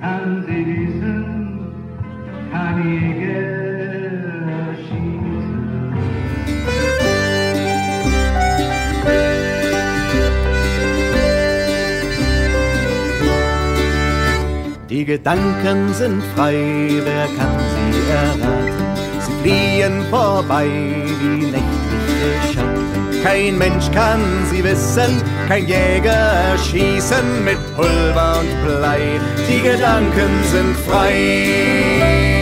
[0.00, 1.74] kann sie wissen,
[2.78, 5.92] Jäger schießen.
[14.88, 18.61] Die Gedanken sind frei, wer kann sie erraten?
[19.42, 20.68] Fliehen vorbei
[21.20, 23.22] wie nächtliche Schatten.
[23.24, 24.20] Kein Mensch kann
[24.52, 29.20] sie wissen, kein Jäger schießen mit Pulver und Blei.
[29.48, 32.41] Die Gedanken sind frei.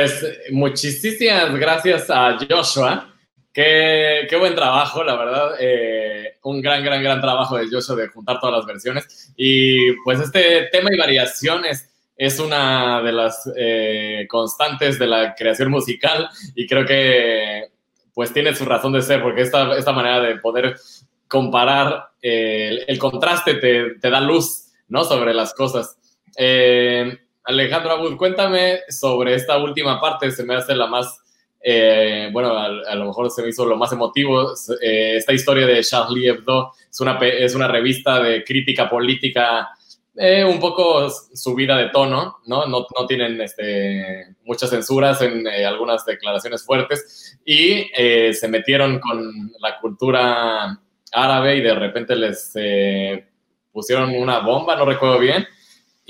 [0.00, 3.06] Pues muchísimas gracias a Joshua
[3.52, 5.56] Qué, qué buen trabajo, la verdad.
[5.60, 9.30] Eh, un gran, gran, gran trabajo de Joshua de juntar todas las versiones.
[9.36, 15.70] Y pues este tema y variaciones es una de las eh, constantes de la creación
[15.70, 17.64] musical y creo que
[18.14, 20.76] pues tiene su razón de ser, porque esta, esta manera de poder
[21.28, 25.04] comparar eh, el, el, contraste te, te, da luz, ¿no?
[25.04, 25.98] Sobre las cosas.
[26.38, 31.20] Eh, Alejandro Abud, cuéntame sobre esta última parte, se me hace la más,
[31.62, 35.82] eh, bueno, a, lo mejor se me hizo lo más emotivo, eh, esta historia de
[35.82, 39.70] Charlie Hebdo, es una, es una revista de crítica política
[40.16, 42.66] eh, un poco subida de tono, ¿no?
[42.66, 47.86] No, no tienen este, muchas censuras en eh, algunas declaraciones fuertes y
[48.32, 50.78] se metieron con la cultura
[51.12, 52.52] árabe y de repente les
[53.72, 55.46] pusieron una bomba, no recuerdo bien.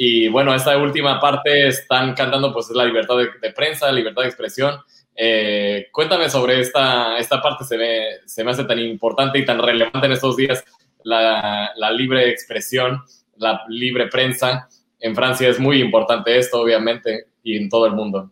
[0.02, 4.80] Y bueno, esta última parte están cantando pues la libertad de, prensa, libertad de expresión.
[5.14, 9.62] Eh, cuéntame sobre esta, esta parte, se me, se me hace tan importante y tan
[9.62, 10.64] relevante en estos días,
[11.02, 13.02] la, la libre expresión
[13.40, 14.68] la libre prensa.
[15.00, 18.30] En Francia es muy importante esto, obviamente, y en todo el mundo.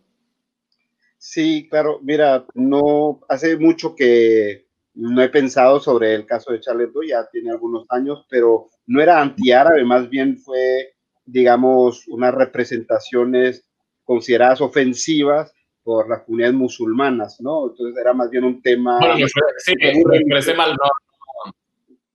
[1.17, 1.99] Sí, claro.
[2.01, 7.27] Mira, no hace mucho que no he pensado sobre el caso de Charlie Hebdo, ya
[7.31, 10.93] tiene algunos años, pero no era antiárabe, más bien fue,
[11.31, 13.65] digamos, unas representaciones
[14.03, 15.53] consideradas ofensivas
[15.83, 17.69] por las comunidades musulmanas, ¿no?
[17.69, 18.97] Entonces era más bien un tema...
[18.99, 19.27] Bueno,
[19.57, 21.53] sí, mal, no.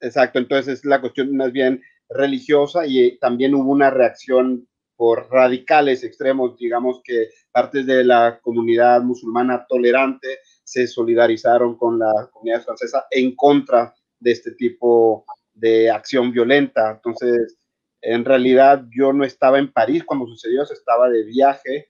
[0.01, 6.05] Exacto, entonces es la cuestión más bien religiosa y también hubo una reacción por radicales
[6.05, 13.07] extremos, digamos que partes de la comunidad musulmana tolerante se solidarizaron con la comunidad francesa
[13.11, 16.93] en contra de este tipo de acción violenta.
[16.93, 17.57] Entonces,
[18.05, 21.89] en realidad yo no estaba en París cuando sucedió, estaba de viaje,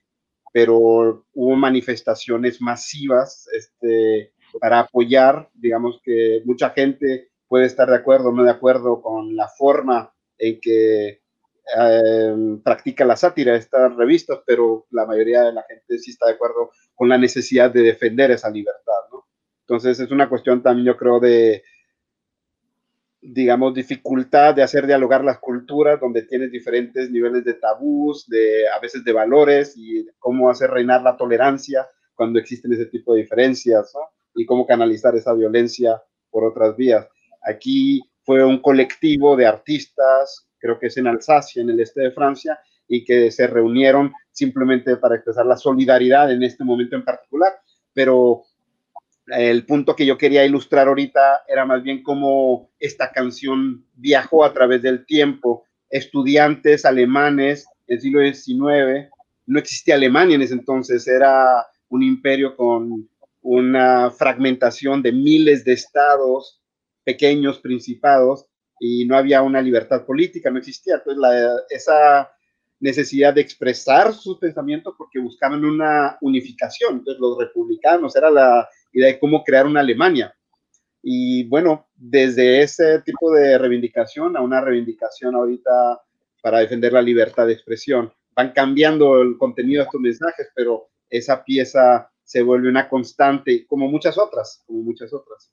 [0.52, 0.76] pero
[1.32, 8.32] hubo manifestaciones masivas este, para apoyar, digamos que mucha gente puede estar de acuerdo o
[8.32, 11.22] no de acuerdo con la forma en que
[11.78, 16.34] eh, practica la sátira estas revistas, pero la mayoría de la gente sí está de
[16.34, 19.26] acuerdo con la necesidad de defender esa libertad, ¿no?
[19.62, 21.64] Entonces es una cuestión también, yo creo, de,
[23.26, 28.78] digamos, dificultad de hacer dialogar las culturas, donde tienes diferentes niveles de tabús, de a
[28.80, 33.92] veces de valores, y cómo hacer reinar la tolerancia cuando existen ese tipo de diferencias.
[34.34, 37.06] Y cómo canalizar esa violencia por otras vías.
[37.46, 42.10] Aquí fue un colectivo de artistas, creo que es en Alsacia, en el este de
[42.10, 42.58] Francia,
[42.88, 47.52] y que se reunieron simplemente para expresar la solidaridad en este momento en particular.
[47.92, 48.42] Pero
[49.26, 54.52] el punto que yo quería ilustrar ahorita era más bien cómo esta canción viajó a
[54.52, 55.64] través del tiempo.
[55.88, 59.10] Estudiantes alemanes del siglo XIX,
[59.46, 63.08] no existía Alemania en ese entonces, era un imperio con
[63.42, 66.62] una fragmentación de miles de estados,
[67.04, 68.46] pequeños principados
[68.80, 70.96] y no había una libertad política, no existía.
[70.96, 71.22] Entonces,
[71.70, 72.30] esa
[72.80, 76.98] necesidad de expresar sus pensamientos porque buscaban una unificación.
[76.98, 80.34] Entonces, los republicanos era la idea de cómo crear una Alemania.
[81.02, 86.00] Y bueno, desde ese tipo de reivindicación a una reivindicación ahorita
[86.42, 91.44] para defender la libertad de expresión, van cambiando el contenido de estos mensajes, pero esa
[91.44, 95.52] pieza se vuelve una constante, como muchas otras, como muchas otras.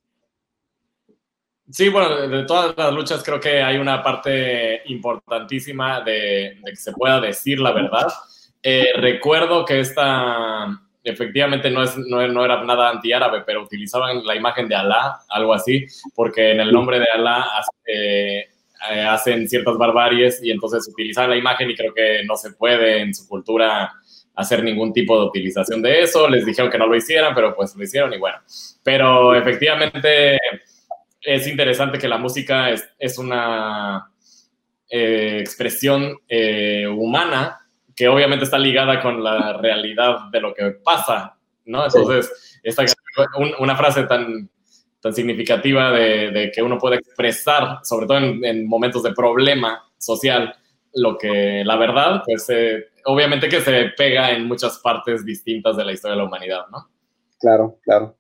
[1.71, 6.75] Sí, bueno, de, todas las luchas creo que hay una parte importantísima de, de que
[6.75, 8.07] se pueda decir la verdad.
[8.61, 10.67] Eh, recuerdo que esta,
[11.03, 15.53] efectivamente no, es, no, no era nada antiárabe, pero utilizaban la imagen de Alá, algo
[15.53, 17.47] así, porque en el nombre de Alá
[17.85, 18.47] eh,
[19.07, 23.15] hacen ciertas barbaries y entonces utilizaban la imagen y creo que no se puede en
[23.15, 23.93] su cultura
[24.35, 26.27] hacer ningún tipo de utilización de eso.
[26.27, 28.39] Les dijeron que no lo hicieran, pero pues lo hicieron y bueno.
[28.83, 30.37] Pero efectivamente
[31.21, 34.11] es interesante que la música es, es una
[34.89, 37.59] eh, expresión eh, humana
[37.95, 41.85] que obviamente está ligada con la realidad de lo que pasa, ¿no?
[41.85, 42.83] Entonces, esta,
[43.37, 44.49] un, una frase tan,
[44.99, 49.83] tan significativa de, de, que uno puede expresar, sobre todo en, en, momentos de problema
[49.97, 50.55] social,
[50.93, 55.85] lo que la verdad, pues eh, obviamente que se pega en muchas partes distintas de
[55.85, 56.89] la historia de la humanidad, ¿no?
[57.39, 58.15] Claro, claro.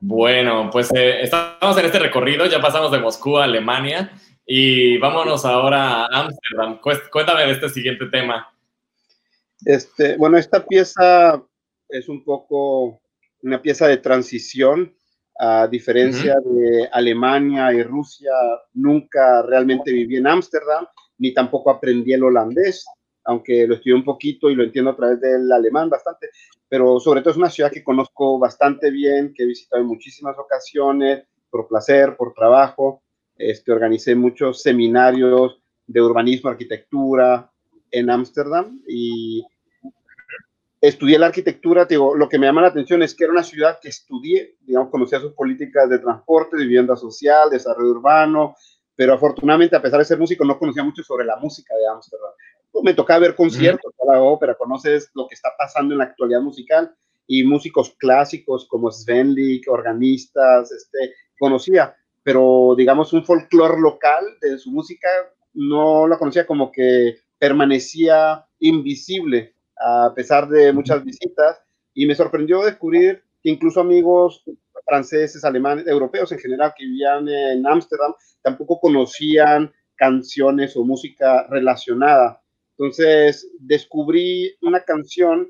[0.00, 4.12] Bueno, pues eh, estamos en este recorrido, ya pasamos de Moscú a Alemania
[4.46, 6.78] y vámonos ahora a Ámsterdam.
[7.10, 8.48] Cuéntame de este siguiente tema.
[9.64, 11.42] Este, bueno, esta pieza
[11.88, 13.00] es un poco
[13.42, 14.94] una pieza de transición,
[15.40, 16.54] a diferencia uh -huh.
[16.54, 18.32] de Alemania y Rusia,
[18.74, 20.86] nunca realmente viví en Ámsterdam,
[21.18, 22.84] ni tampoco aprendí el holandés.
[23.24, 26.30] aunque lo estudié un poquito y lo entiendo a través del alemán bastante,
[26.68, 30.36] pero sobre todo es una ciudad que conozco bastante bien, que he visitado en muchísimas
[30.38, 33.02] ocasiones, por placer, por trabajo.
[33.36, 37.50] Este, organicé muchos seminarios de urbanismo, arquitectura
[37.90, 39.44] en Ámsterdam y
[40.80, 43.78] estudié la arquitectura, digo, lo que me llama la atención es que era una ciudad
[43.80, 48.54] que estudié, digamos, conocía sus políticas de transporte, de vivienda social, desarrollo urbano,
[48.98, 52.32] pero afortunadamente, a pesar de ser músico, no conocía mucho sobre la música de Ámsterdam.
[52.72, 56.40] Pues, me tocaba ver conciertos, la ópera, conoces lo que está pasando en la actualidad
[56.40, 56.92] musical
[57.28, 61.94] y músicos clásicos como Sven Lick, organistas, este, conocía,
[62.24, 65.08] pero digamos un folclore local de su música
[65.54, 71.62] no la conocía como que permanecía invisible a pesar de muchas visitas
[71.94, 74.42] y me sorprendió descubrir que incluso amigos
[74.88, 82.40] franceses, alemanes, europeos en general que vivían en Ámsterdam tampoco conocían canciones o música relacionada.
[82.76, 85.48] Entonces descubrí una canción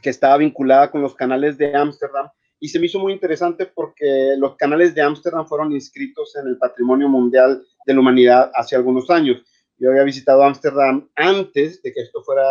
[0.00, 2.28] que estaba vinculada con los canales de Ámsterdam
[2.60, 6.58] y se me hizo muy interesante porque los canales de Ámsterdam fueron inscritos en el
[6.58, 9.42] Patrimonio Mundial de la Humanidad hace algunos años.
[9.78, 12.44] Yo había visitado Ámsterdam antes de que esto fuera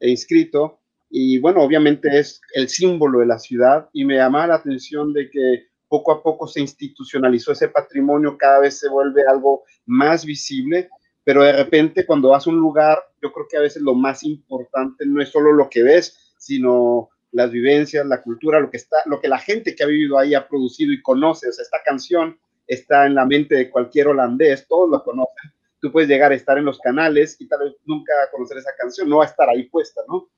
[0.00, 0.80] inscrito
[1.10, 5.30] y bueno, obviamente es el símbolo de la ciudad y me llama la atención de
[5.30, 10.90] que poco a poco se institucionalizó ese patrimonio, cada vez se vuelve algo más visible,
[11.24, 14.22] pero de repente cuando vas a un lugar, yo creo que a veces lo más
[14.22, 18.98] importante no es solo lo que ves, sino las vivencias, la cultura, lo que está,
[19.06, 21.48] lo que la gente que ha vivido ahí ha producido y conoce.
[21.48, 25.52] O sea, esta canción está en la mente de cualquier holandés, todos lo conocen.
[25.80, 29.08] Tú puedes llegar a estar en los canales y tal vez nunca conocer esa canción,
[29.08, 30.28] no va a estar ahí puesta, ¿no?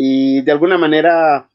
[0.00, 1.50] Y de alguna manera,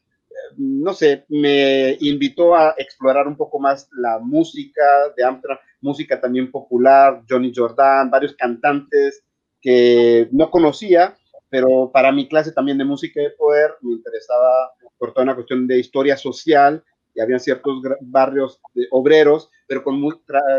[0.58, 4.82] no sé, me invitó a explorar un poco más la música
[5.16, 9.24] de Amsterdam, música también popular, Johnny Jordan, varios cantantes
[9.62, 11.16] que no conocía,
[11.48, 15.66] pero para mi clase también de música de poder me interesaba por toda una cuestión
[15.66, 16.84] de historia social
[17.14, 19.98] y había ciertos barrios obreros, pero con,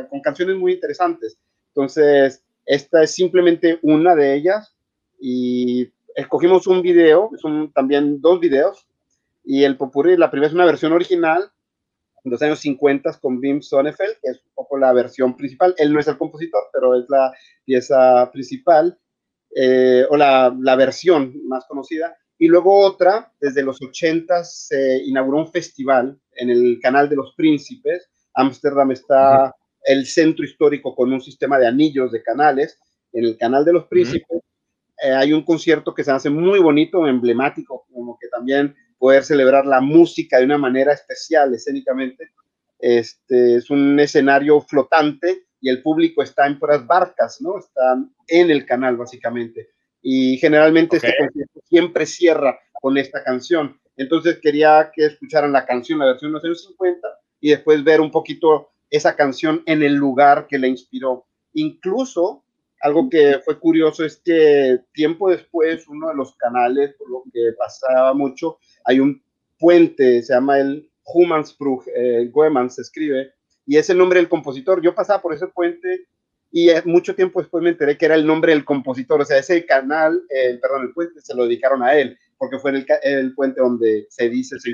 [0.10, 1.38] con canciones muy interesantes.
[1.68, 4.76] Entonces, esta es simplemente una de ellas
[5.20, 8.88] y escogimos un video, son también dos videos,
[9.44, 11.52] y el Popurrí, la primera es una versión original
[12.24, 15.76] de los años 50 con Wim Sonnefeld, que es un poco la versión principal.
[15.78, 17.32] Él no es el compositor, pero es la
[17.64, 18.98] pieza principal,
[19.56, 22.18] eh, o la, la versión más conocida.
[22.40, 27.36] Y luego otra, desde los 80 se inauguró un festival en el Canal de los
[27.36, 28.10] Príncipes.
[28.34, 32.80] Ámsterdam está el centro histórico con un sistema de anillos de canales.
[33.14, 34.42] En el Canal de los Príncipes
[35.04, 39.66] eh, hay un concierto que se hace muy bonito, emblemático, como que también poder celebrar
[39.66, 42.32] la música de una manera especial, escénicamente.
[42.80, 47.58] Este, es un escenario flotante y el público está en puras barcas, ¿no?
[47.58, 49.76] Están en el canal, básicamente
[50.08, 53.82] y generalmente este concierto siempre cierra con esta canción.
[53.98, 57.08] Entonces quería que escucharan la canción, la versión de los años 50,
[57.42, 61.26] y después ver un poquito esa canción en el lugar que la inspiró.
[61.54, 62.45] Incluso,
[62.82, 67.54] algo que fue curioso es que tiempo después, uno de los canales, por lo que
[67.58, 69.24] pasaba mucho, hay un
[69.58, 73.34] puente, se llama el Humansbrug, eh, Goeman se escribe,
[73.66, 74.82] y es el nombre del compositor.
[74.82, 76.08] Yo pasaba por ese puente
[76.52, 79.38] y eh, mucho tiempo después me enteré que era el nombre del compositor, o sea,
[79.38, 83.34] ese canal, el, perdón, el puente se lo dedicaron a él, porque fue el, el
[83.34, 84.72] puente donde se dice, se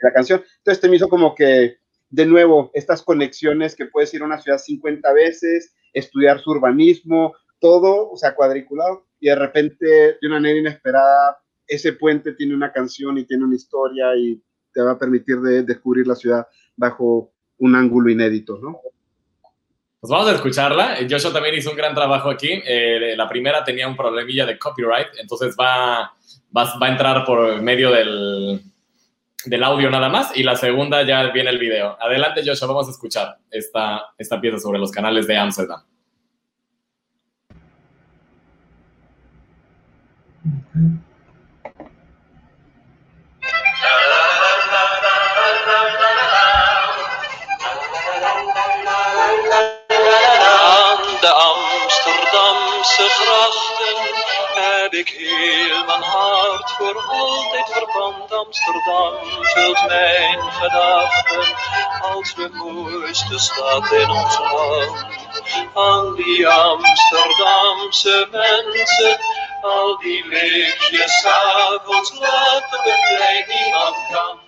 [0.00, 0.42] la canción.
[0.58, 1.76] Entonces te me hizo como que,
[2.10, 7.34] de nuevo, estas conexiones que puedes ir a una ciudad 50 veces, estudiar su urbanismo,
[7.60, 12.72] todo, o sea, cuadriculado, y de repente, de una manera inesperada, ese puente tiene una
[12.72, 14.42] canción y tiene una historia y
[14.72, 16.46] te va a permitir de descubrir la ciudad
[16.76, 18.80] bajo un ángulo inédito, ¿no?
[20.00, 20.96] Pues vamos a escucharla.
[21.10, 22.62] Joshua también hizo un gran trabajo aquí.
[22.64, 26.14] Eh, la primera tenía un problemilla de copyright, entonces va,
[26.56, 28.62] va, va a entrar por medio del,
[29.44, 30.36] del, audio nada más.
[30.36, 31.96] Y la segunda ya viene el video.
[32.00, 35.82] Adelante, Joshua, vamos a escuchar esta, esta pieza sobre los canales de Amsterdam.
[51.88, 53.67] Amsterdamse grachten
[54.90, 58.32] heb ik heel mijn hart voor altijd verband.
[58.32, 61.54] Amsterdam vult mijn gedachten
[62.00, 65.06] als de mooiste stad in ons land.
[65.74, 69.18] Aan die Amsterdamse mensen,
[69.62, 74.46] al die lichtjes avonds laten we blij niemand kan.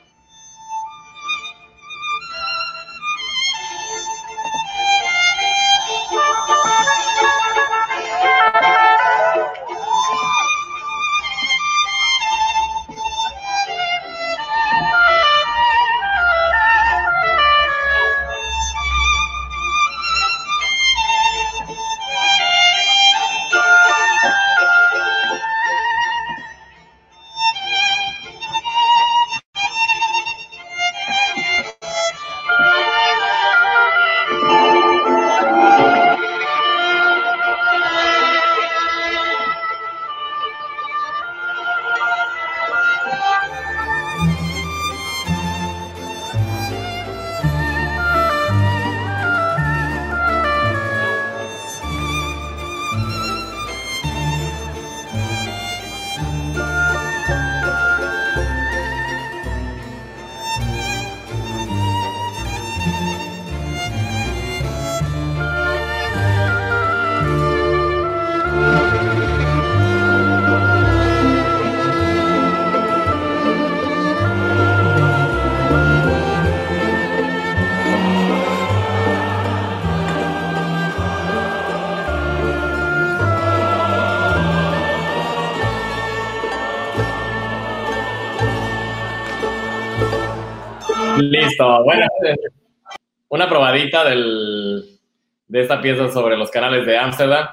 [93.40, 95.00] Una probadita del,
[95.48, 97.48] de esta pieza sobre los canales de Ámsterdam.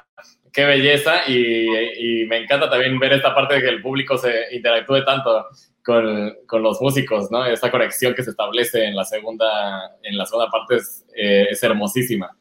[0.52, 5.02] Qué belleza y, me encanta también ver esta parte de que el público se interactúe
[5.06, 5.46] tanto
[5.82, 7.46] con, con los músicos, ¿no?
[7.46, 11.62] Esta conexión que se establece en la segunda, en la segunda parte es, eh, es
[11.62, 12.36] hermosísima.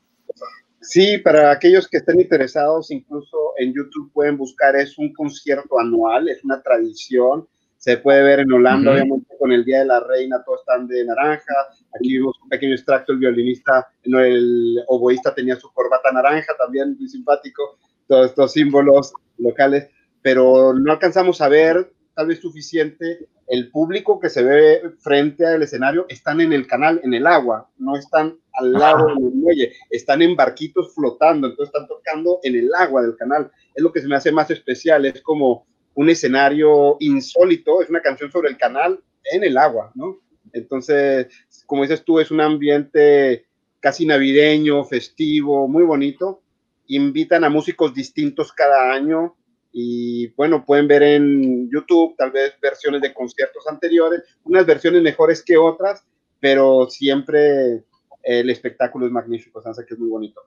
[0.82, 6.28] Sí, para aquellos que estén interesados, incluso en YouTube pueden buscar, es un concierto anual,
[6.28, 7.48] es una tradición,
[7.88, 11.06] se puede ver en Holanda, obviamente con el Día de la Reina, todos están de
[11.06, 11.54] naranja,
[11.96, 16.98] aquí vimos un pequeño extracto, el violinista, no, el oboísta tenía su corbata naranja, también
[17.00, 19.88] muy simpático, todos estos símbolos locales,
[20.22, 25.64] pero no alcanzamos a ver tal vez suficiente, el público que se ve frente al
[25.64, 26.08] escenario.
[26.10, 30.36] Están en el canal, en el agua, no están al lado del muelle, están en
[30.36, 33.50] barquitos flotando, entonces están tocando en el agua del canal.
[33.74, 35.68] Es lo que se me hace más especial, es como
[35.98, 40.20] un escenario insólito, es una canción sobre el canal en el agua, ¿no?
[40.54, 41.28] Entonces,
[41.66, 43.48] como dices tú, es un ambiente
[43.80, 46.44] casi navideño, festivo, muy bonito.
[46.86, 49.36] Invitan a músicos distintos cada año
[49.72, 55.44] y bueno, pueden ver en YouTube tal vez versiones de conciertos anteriores, unas versiones mejores
[55.44, 56.06] que otras,
[56.40, 57.84] pero siempre
[58.22, 60.42] el espectáculo es magnífico, hace que es muy bonito.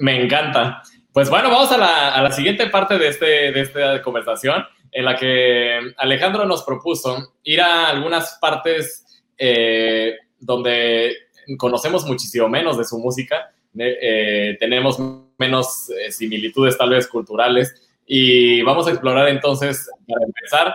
[0.00, 0.82] Me encanta.
[1.16, 5.80] Pues bueno, vamos a la, siguiente parte de, este, de esta conversación, en la que
[5.96, 11.16] Alejandro nos propuso ir a algunas partes eh, donde
[11.56, 14.98] conocemos muchísimo menos de su música, eh, tenemos
[15.38, 17.74] menos eh, similitudes tal vez culturales,
[18.06, 20.74] y vamos a explorar entonces, para empezar,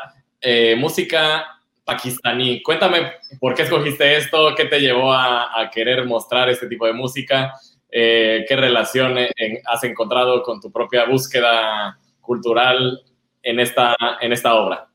[0.80, 1.46] música
[1.86, 2.64] pakistaní.
[2.64, 7.54] Cuéntame por qué escogiste esto, qué te llevó a querer mostrar este tipo de música.
[7.92, 9.18] Eh, qué relación
[9.66, 13.02] has encontrado con tu propia búsqueda cultural
[13.44, 14.88] en esta, en esta obra.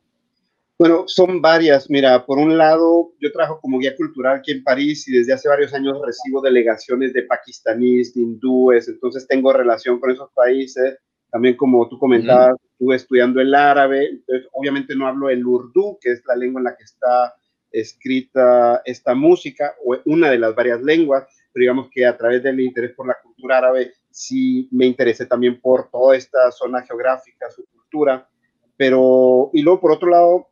[0.78, 1.88] Bueno, son varias.
[1.88, 5.48] Mira, por un lado, yo trabajo como guía cultural aquí en París y desde hace
[5.48, 10.98] varios años recibo delegaciones de pakistaníes, de hindúes, entonces tengo relación con esos países.
[11.30, 12.70] También como tú comentabas, uh -huh.
[12.72, 16.64] estuve estudiando el árabe, entonces obviamente no hablo el urdu, que es la lengua en
[16.64, 17.34] la que está
[17.70, 21.24] escrita esta música, o una de las varias lenguas,
[21.56, 25.58] pero digamos que a través del interés por la cultura árabe sí me interesé también
[25.58, 28.28] por toda esta zona geográfica, su cultura,
[28.76, 30.48] pero, y luego por otro lado,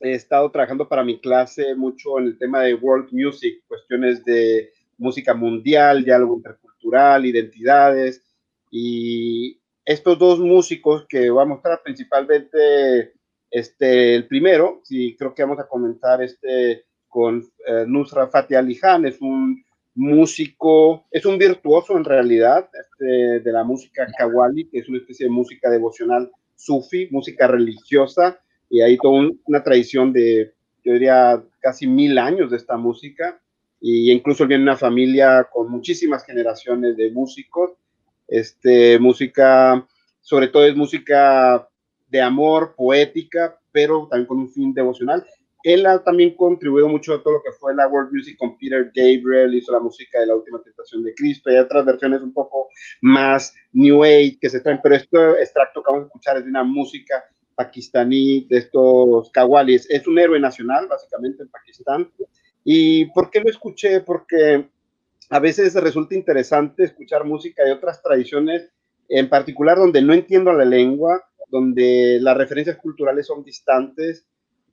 [0.00, 4.68] he estado trabajando para mi clase mucho en el tema de world music, cuestiones de
[4.98, 8.22] música mundial, diálogo intercultural, identidades,
[8.70, 13.14] y estos dos músicos que voy a mostrar principalmente,
[13.50, 18.78] este, el primero, sí, creo que vamos a comentar este con eh, Nusra Fatih Ali
[18.78, 19.64] Khan, es un
[19.98, 25.26] músico, es un virtuoso en realidad este, de la música kawali, que es una especie
[25.26, 28.40] de música devocional sufi, música religiosa,
[28.70, 30.52] y hay toda un, una tradición de,
[30.84, 33.40] yo diría, casi mil años de esta música,
[33.80, 37.72] y incluso viene una familia con muchísimas generaciones de músicos,
[38.28, 39.84] este, música,
[40.20, 41.68] sobre todo es música
[42.08, 45.26] de amor, poética, pero también con un fin devocional.
[45.62, 48.92] Él ha también contribuido mucho a todo lo que fue la world music con Peter
[48.94, 52.68] Gabriel, hizo la música de la última tentación de Cristo, y otras versiones un poco
[53.00, 56.50] más New Age que se traen, pero este extracto que vamos a escuchar es de
[56.50, 57.24] una música
[57.58, 59.90] pakistaní, de estos kawalis.
[59.90, 62.08] Es un héroe nacional, básicamente, en Pakistán.
[62.62, 64.00] ¿Y por qué lo escuché?
[64.00, 64.68] Porque
[65.28, 68.70] a veces resulta interesante escuchar música de otras tradiciones,
[69.08, 74.24] en particular donde no entiendo la lengua, donde las referencias culturales son distantes,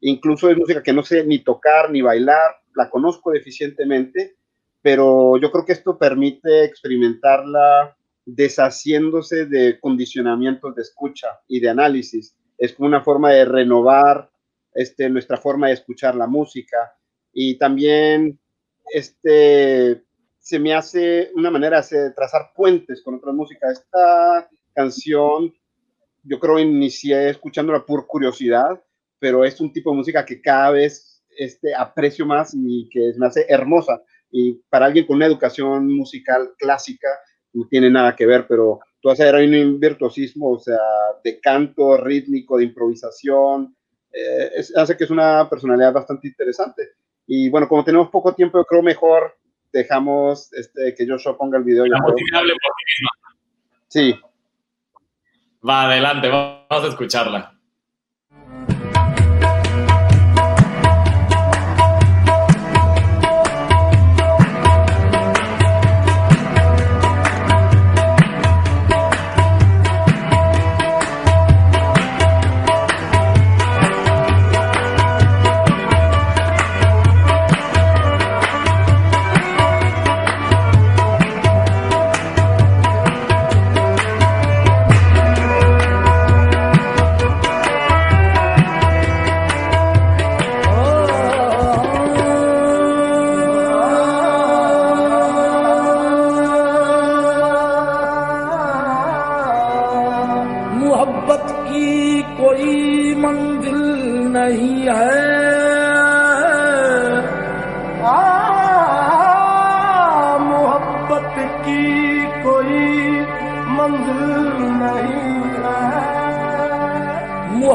[0.10, 4.36] incluso es música que no sé ni tocar ni bailar, la conozco deficientemente,
[4.82, 12.36] pero yo creo que esto permite experimentarla deshaciéndose de condicionamientos de escucha y de análisis.
[12.58, 14.30] Es como una forma de renovar
[14.74, 16.96] este, nuestra forma de escuchar la música
[17.34, 18.40] y también
[18.92, 20.04] este,
[20.38, 23.72] se me hace una manera de trazar puentes con otra música.
[23.72, 25.54] Esta canción
[26.24, 28.82] yo creo inicié escuchándola por curiosidad,
[29.20, 33.28] pero es un tipo de música que cada vez este, aprecio más y que me
[33.28, 34.02] hace hermosa.
[34.32, 37.08] Y para alguien con una educación musical clásica
[37.54, 40.80] no tiene nada que ver, pero tú haces ahí un virtuosismo, o sea,
[41.24, 43.76] de canto rítmico, de improvisación,
[44.12, 46.84] eh, es, hace que es una personalidad bastante interesante.
[47.28, 49.38] Y bueno, como tenemos poco tiempo, yo creo mejor
[49.72, 51.86] dejamos este, que Joshua ponga el video.
[51.86, 53.12] La música hable por sí misma.
[53.88, 54.16] Sí.
[55.68, 57.55] Va, adelante, vamos a escucharla.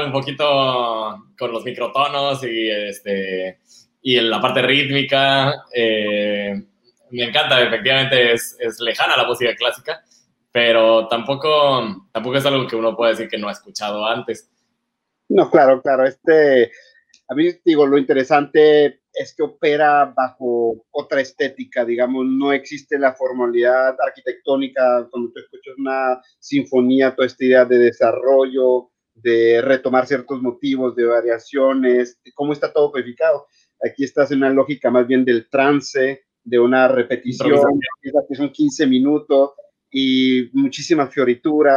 [0.04, 3.58] un poquito con los microtonos y este
[4.02, 6.54] y la parte rítmica eh,
[7.10, 10.02] me encanta, efectivamente es, es lejana la música clásica,
[10.52, 14.50] pero tampoco, tampoco es algo que uno pueda decir que no ha escuchado antes.
[15.28, 16.06] No, claro, claro.
[16.06, 16.70] Este,
[17.28, 23.12] a mí digo, lo interesante es que opera bajo otra estética, digamos, no existe la
[23.12, 28.89] formalidad arquitectónica cuando tú escuchas una sinfonía, toda esta idea de desarrollo,
[29.22, 33.46] de retomar ciertos motivos, de variaciones, de cómo está todo codificado.
[33.82, 37.60] Aquí estás en una lógica más bien del trance, de una repetición,
[38.00, 39.52] que son 15 minutos
[39.90, 41.76] y muchísima fioritura.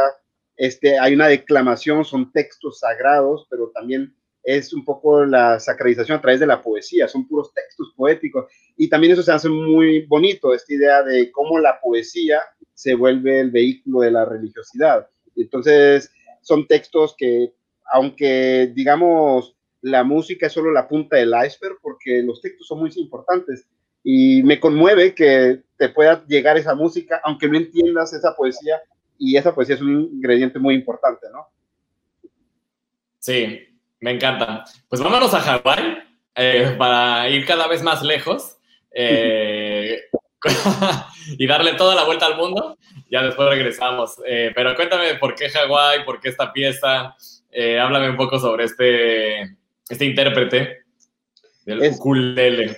[0.56, 4.14] Este, hay una declamación, son textos sagrados, pero también
[4.44, 8.46] es un poco la sacralización a través de la poesía, son puros textos poéticos.
[8.76, 12.42] Y también eso se hace muy bonito, esta idea de cómo la poesía
[12.74, 15.08] se vuelve el vehículo de la religiosidad.
[15.34, 16.12] Entonces,
[16.44, 17.52] son textos que,
[17.92, 22.90] aunque digamos, la música es solo la punta del iceberg, porque los textos son muy
[22.96, 23.66] importantes.
[24.02, 28.80] Y me conmueve que te pueda llegar esa música, aunque no entiendas esa poesía,
[29.18, 31.48] y esa poesía es un ingrediente muy importante, ¿no?
[33.18, 33.58] Sí,
[34.00, 34.64] me encanta.
[34.88, 35.98] Pues vámonos a Hawái
[36.34, 38.58] eh, para ir cada vez más lejos
[38.90, 39.98] eh,
[41.38, 42.76] y darle toda la vuelta al mundo.
[43.10, 44.16] Ya después regresamos.
[44.26, 47.14] Eh, pero cuéntame por qué Hawái, por qué esta pieza.
[47.50, 49.42] Eh, háblame un poco sobre este,
[49.88, 50.78] este intérprete
[51.64, 52.76] del Es- ukulele.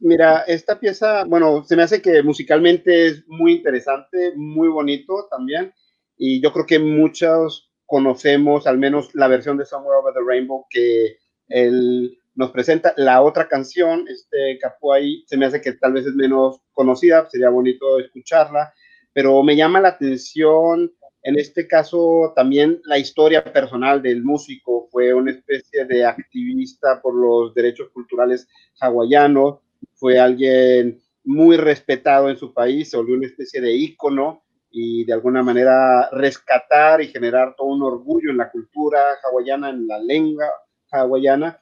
[0.00, 5.74] Mira, esta pieza, bueno, se me hace que musicalmente es muy interesante, muy bonito también,
[6.16, 10.66] y yo creo que muchos conocemos al menos la versión de Somewhere Over the Rainbow
[10.70, 11.16] que
[11.48, 12.94] él nos presenta.
[12.96, 17.48] La otra canción, este Capuay, se me hace que tal vez es menos conocida, sería
[17.48, 18.72] bonito escucharla,
[19.12, 20.92] pero me llama la atención
[21.22, 27.14] en este caso también la historia personal del músico, fue una especie de activista por
[27.14, 28.48] los derechos culturales
[28.80, 29.58] hawaianos,
[29.94, 35.12] fue alguien muy respetado en su país, se volvió una especie de ícono y de
[35.12, 40.46] alguna manera rescatar y generar todo un orgullo en la cultura hawaiana, en la lengua
[40.90, 41.58] hawaiana.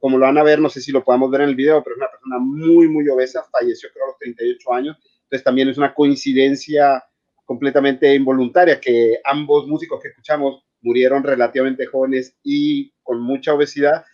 [0.00, 1.96] Como lo van a ver, no sé si lo podamos ver en el video, pero
[1.96, 4.96] es una persona muy, muy obesa, falleció creo a los 38 años,
[5.30, 7.04] entonces también es una coincidencia
[7.44, 14.04] completamente involuntaria que ambos músicos que escuchamos murieron relativamente jóvenes y con mucha obesidad,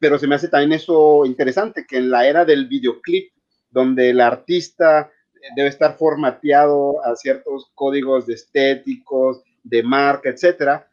[0.00, 3.32] pero se me hace también eso interesante, que en la era del videoclip,
[3.70, 5.12] donde el artista
[5.54, 10.88] debe estar formateado a ciertos códigos de estéticos, de marca, etcétera,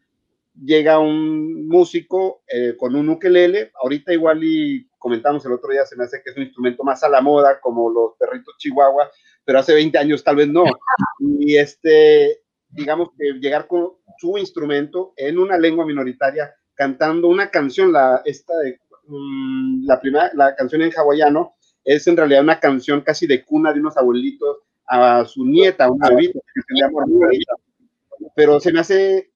[0.63, 5.95] llega un músico eh, con un ukelele, ahorita igual y comentamos el otro día, se
[5.95, 9.09] me hace que es un instrumento más a la moda, como los perritos chihuahua,
[9.47, 10.65] pero hace 20 años tal vez no.
[11.39, 17.93] Y este, digamos que llegar con su instrumento en una lengua minoritaria, cantando una canción,
[17.93, 18.77] la, esta de,
[19.07, 23.71] mm, la primera, la canción en hawaiano, es en realidad una canción casi de cuna
[23.71, 27.05] de unos abuelitos a su nieta, una bebita, que se llama.
[28.35, 29.31] Pero se me hace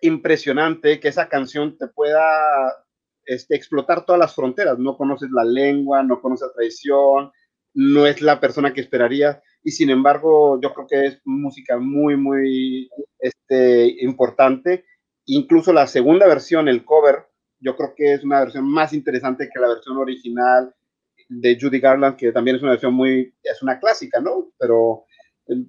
[0.00, 2.84] impresionante que esa canción te pueda
[3.26, 4.76] este, explotar todas las fronteras.
[4.76, 7.30] No conoces la lengua, no conoces la tradición,
[7.74, 9.42] no es la persona que esperaría.
[9.62, 14.84] Y sin embargo, yo creo que es música muy, muy este, importante.
[15.26, 17.26] Incluso la segunda versión, el cover,
[17.60, 20.74] yo creo que es una versión más interesante que la versión original
[21.28, 24.50] de Judy Garland, que también es una versión muy, es una clásica, ¿no?
[24.58, 25.04] Pero
[25.46, 25.64] eh,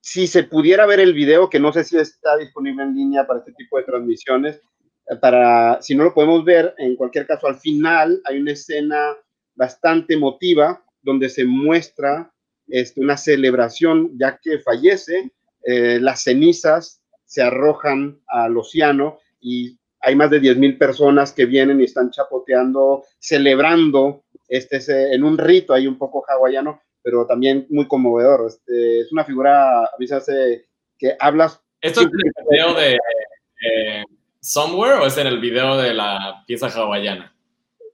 [0.00, 3.38] si se pudiera ver el video, que no sé si está disponible en línea para
[3.38, 4.60] este tipo de transmisiones,
[5.08, 9.16] eh, para, si no lo podemos ver, en cualquier caso, al final hay una escena
[9.54, 12.32] bastante emotiva donde se muestra
[12.66, 15.30] este, una celebración, ya que fallece,
[15.62, 21.46] eh, las cenizas se arrojan al océano y hay más de 10 mil personas que
[21.46, 27.66] vienen y están chapoteando, celebrando este, en un rito ahí un poco hawaiano, pero también
[27.70, 28.46] muy conmovedor.
[28.48, 30.66] Este, es una figura, a mí se hace
[30.98, 31.60] que hablas.
[31.80, 34.04] ¿Esto es el video de eh,
[34.40, 37.35] Somewhere o es en el video de la pieza hawaiana?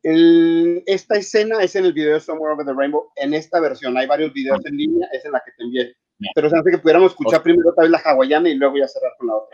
[0.03, 3.97] El- esta escena es en el video de Somewhere Over the Rainbow, en esta versión.
[3.97, 5.95] Hay varios videos en línea, es en la que te envié.
[6.35, 9.13] Pero se hace que pudiéramos escuchar primero tal vez la hawaiana y luego ya cerrar
[9.19, 9.51] con la otra.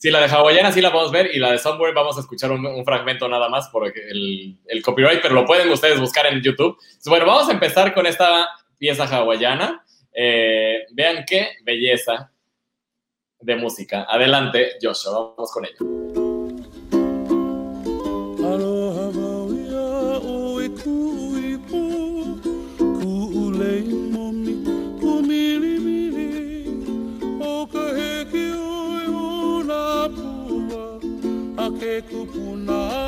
[0.00, 2.52] Sí, la de hawaiana sí la podemos ver y la de Somewhere vamos a escuchar
[2.52, 6.40] un, un fragmento nada más por el, el copyright, pero lo pueden ustedes buscar en
[6.40, 6.76] YouTube.
[6.80, 9.84] Entonces, bueno, vamos a empezar con esta pieza hawaiana.
[10.14, 12.32] Eh, vean qué belleza
[13.40, 14.06] de música.
[14.08, 16.17] Adelante, Joshua, vamos con ello.
[31.98, 33.07] A ke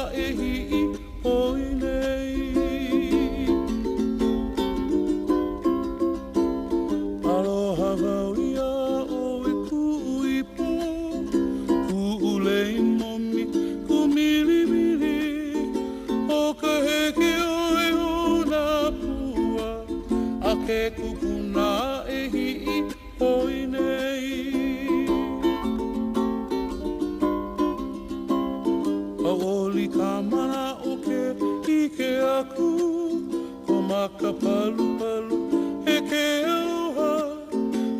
[34.33, 35.39] palu palu
[35.87, 36.24] e ke
[36.55, 37.12] aloha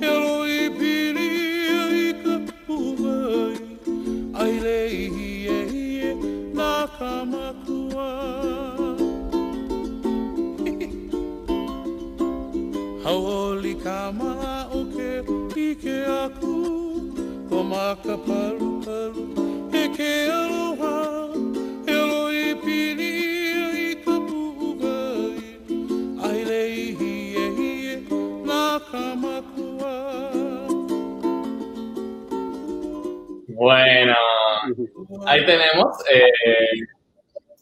[0.03, 1.29] E alo i piri
[2.03, 2.35] i ka
[2.67, 3.57] puwai
[4.43, 6.11] Ai le ihi e hie
[6.55, 8.09] nā ka makua.
[13.05, 15.11] Hauoli ka mana o ke
[15.69, 16.55] ike aku
[17.51, 19.25] Ko maka palu palu
[19.73, 20.13] e ke
[20.43, 21.20] aloha
[33.61, 34.17] Bueno,
[35.27, 35.95] ahí tenemos.
[36.11, 36.31] eh,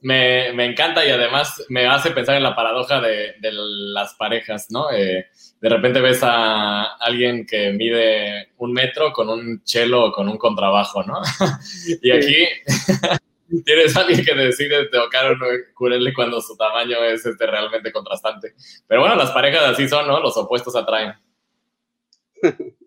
[0.00, 4.68] me, me encanta y además me hace pensar en la paradoja de, de las parejas,
[4.70, 4.92] ¿no?
[4.92, 5.26] Eh,
[5.60, 10.38] de repente ves a alguien que mide un metro con un chelo o con un
[10.38, 11.20] contrabajo, ¿no?
[12.00, 12.46] y aquí
[13.64, 15.40] tienes a alguien que decide tocar un
[15.72, 18.54] ukulele cuando su tamaño es este, realmente contrastante.
[18.86, 20.20] Pero bueno, las parejas así son, ¿no?
[20.20, 21.14] Los opuestos atraen.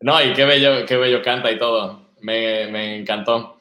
[0.00, 2.08] No, y qué bello, qué bello canta y todo.
[2.20, 3.56] Me, me encantó.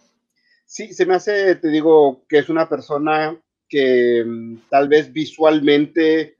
[0.65, 6.37] Sí, se me hace, te digo, que es una persona que mm, tal vez visualmente,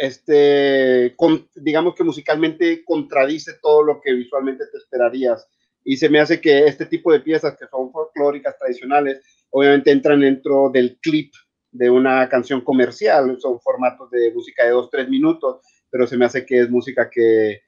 [0.00, 5.48] este, con- digamos que musicalmente contradice todo lo que visualmente te esperarías.
[5.84, 10.20] Y se me hace que este tipo de piezas que son folclóricas tradicionales, obviamente entran
[10.20, 11.32] dentro del clip
[11.72, 16.26] de una canción comercial, son formatos de música de dos, tres minutos, pero se me
[16.26, 17.62] hace que es música que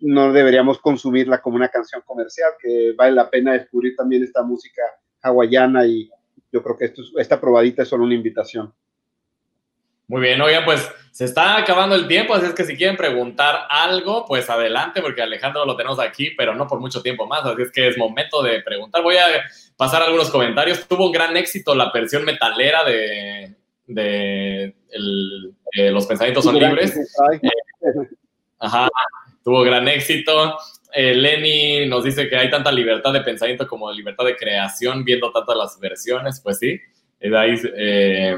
[0.00, 4.82] no deberíamos consumirla como una canción comercial, que vale la pena descubrir también esta música
[5.22, 6.10] hawaiana y
[6.52, 8.72] yo creo que esto es- esta probadita es solo una invitación.
[10.08, 13.60] Muy bien, oigan, pues se está acabando el tiempo, así es que si quieren preguntar
[13.70, 17.62] algo, pues adelante, porque Alejandro lo tenemos aquí, pero no por mucho tiempo más, así
[17.62, 19.04] es que es momento de preguntar.
[19.04, 19.26] Voy a
[19.76, 20.84] pasar algunos comentarios.
[20.88, 23.54] Tuvo un gran éxito la versión metalera de,
[23.86, 26.98] de el- de Los Pensamientos son libres.
[28.58, 28.88] Ajá,
[29.44, 30.56] tuvo gran éxito.
[30.92, 35.30] Eh, Lenny nos dice que hay tanta libertad de pensamiento como libertad de creación viendo
[35.32, 36.80] tantas las versiones, pues sí.
[37.20, 38.36] Eh, ahí, eh,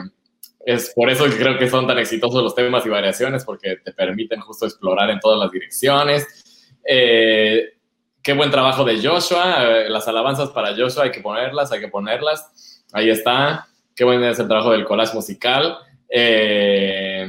[0.65, 3.93] es por eso que creo que son tan exitosos los temas y variaciones, porque te
[3.93, 6.75] permiten justo explorar en todas las direcciones.
[6.87, 7.75] Eh,
[8.23, 9.65] qué buen trabajo de Joshua.
[9.65, 12.85] eh, las alabanzas para Joshua hay que ponerlas, hay que ponerlas.
[12.93, 13.67] Ahí está.
[13.95, 15.79] Qué buen es el trabajo del collage musical.
[16.09, 17.27] Eh,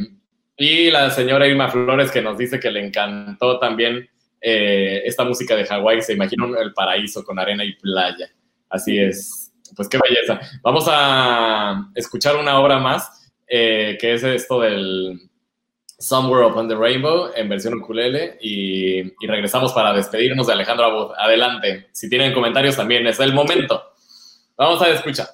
[0.57, 4.09] y la señora Irma Flores que nos dice que le encantó también
[4.41, 8.29] eh, esta música de Hawái, se imagina un- el paraíso con arena y playa.
[8.69, 9.51] Así es.
[9.75, 10.39] Pues qué belleza.
[10.61, 15.19] Vamos a escuchar una obra más, eh, que es esto del
[15.97, 21.11] Somewhere Upon the Rainbow en versión ukulele y, y regresamos para despedirnos de Alejandro Abud.
[21.17, 21.87] Adelante.
[21.93, 23.81] Si tienen comentarios también es el momento.
[24.57, 25.27] Vamos a escuchar.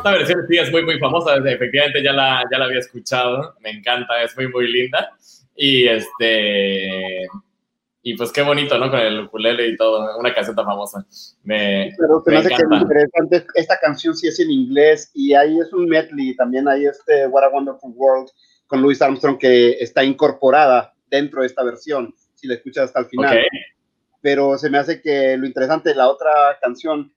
[0.00, 1.36] Esta, versión sí es muy, muy famosa.
[1.36, 3.54] Efectivamente ya la, ya la había escuchado.
[3.60, 5.12] Me encanta, es muy, muy linda.
[5.54, 7.26] Y este.
[8.02, 8.90] Y pues qué bonito, ¿no?
[8.90, 10.18] Con el ukulele y todo.
[10.18, 11.04] Una tan famosa.
[11.42, 12.82] Me, Pero se me me hace que es encanta.
[12.82, 13.46] interesante.
[13.54, 16.34] Esta canción sí es en inglés y ahí es un medley.
[16.34, 18.30] También hay este What a Wonderful World
[18.66, 23.06] con Louis Armstrong que está incorporada dentro de esta versión, si la escuchas hasta el
[23.06, 23.36] final.
[23.36, 23.44] Ok.
[24.22, 26.30] Pero se me hace que lo interesante, la otra
[26.60, 27.12] canción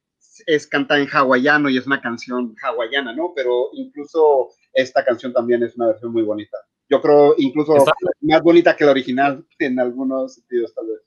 [0.45, 3.33] es cantada en hawaiano y es una canción hawaiana, ¿no?
[3.35, 6.57] Pero incluso esta canción también es una versión muy bonita.
[6.89, 7.73] Yo creo incluso
[8.21, 10.99] más bonita que la original en algunos sentidos, tal vez.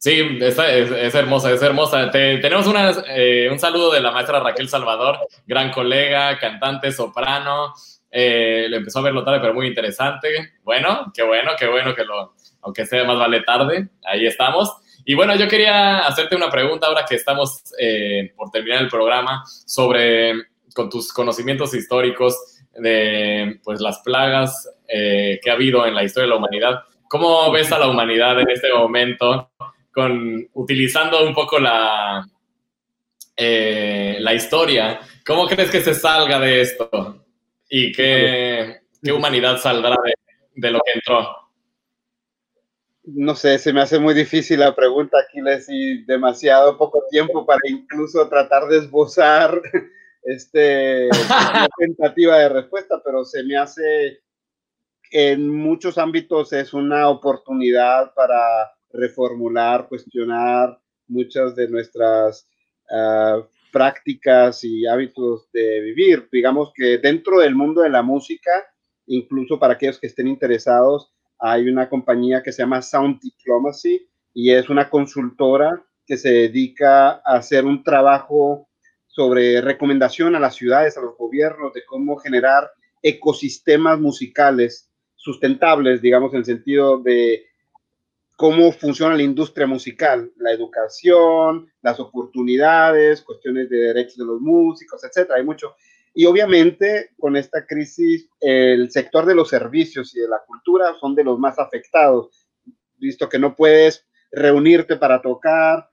[0.00, 2.10] Sí, es hermosa, es hermosa.
[2.10, 7.72] Te- tenemos una, eh, un saludo de la maestra Raquel Salvador, gran colega, cantante, soprano.
[8.10, 10.52] Eh, le empezó a verlo tarde, pero muy interesante.
[10.62, 14.72] Bueno, qué bueno, qué bueno que lo, aunque sea más vale tarde, ahí estamos.
[15.10, 19.42] Y bueno, yo quería hacerte una pregunta ahora que estamos eh, por terminar el programa
[19.64, 20.34] sobre,
[20.74, 22.36] con tus conocimientos históricos
[22.74, 26.82] de pues, las plagas eh, que ha habido en la historia de la humanidad.
[27.08, 29.50] ¿Cómo ves a la humanidad en este momento?
[29.90, 32.24] con utilizando un poco la,
[33.34, 37.24] eh, la historia, ¿cómo crees que se salga de esto?
[37.68, 40.12] ¿Y qué, qué humanidad saldrá de,
[40.54, 41.47] de lo que entró?
[43.14, 47.60] No sé, se me hace muy difícil la pregunta, Aquiles, y demasiado poco tiempo para
[47.66, 49.62] incluso tratar de esbozar
[50.24, 54.20] este, una tentativa de respuesta, pero se me hace
[55.10, 58.36] en muchos ámbitos es una oportunidad para
[58.90, 62.46] reformular, cuestionar muchas de nuestras
[62.90, 63.42] ah,
[63.72, 66.28] prácticas y hábitos de vivir.
[66.30, 68.50] Digamos que dentro del mundo de la música,
[69.06, 74.50] incluso para aquellos que estén interesados, hay una compañía que se llama Sound Diplomacy y
[74.50, 78.68] es una consultora que se dedica a hacer un trabajo
[79.06, 82.70] sobre recomendación a las ciudades, a los gobiernos, de cómo generar
[83.02, 87.44] ecosistemas musicales sustentables, digamos, en el sentido de
[88.36, 95.02] cómo funciona la industria musical, la educación, las oportunidades, cuestiones de derechos de los músicos,
[95.02, 95.38] etcétera.
[95.38, 95.74] Hay mucho.
[96.18, 101.14] Y obviamente con esta crisis, el sector de los servicios y de la cultura son
[101.14, 102.48] de los más afectados,
[102.96, 105.88] visto que no puedes reunirte para tocar,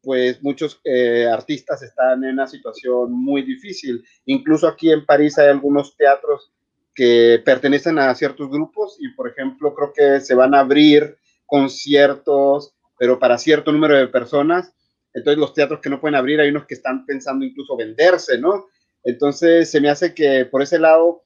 [0.00, 4.04] pues muchos eh, artistas están en una situación muy difícil.
[4.26, 6.52] Incluso aquí en París hay algunos teatros
[6.94, 12.76] que pertenecen a ciertos grupos y, por ejemplo, creo que se van a abrir conciertos,
[12.96, 14.72] pero para cierto número de personas.
[15.12, 18.66] Entonces, los teatros que no pueden abrir, hay unos que están pensando incluso venderse, ¿no?
[19.04, 21.22] Entonces, se me hace que por ese lado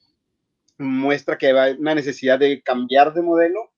[0.79, 3.71] muestra que hay una necesidad de cambiar de modelo.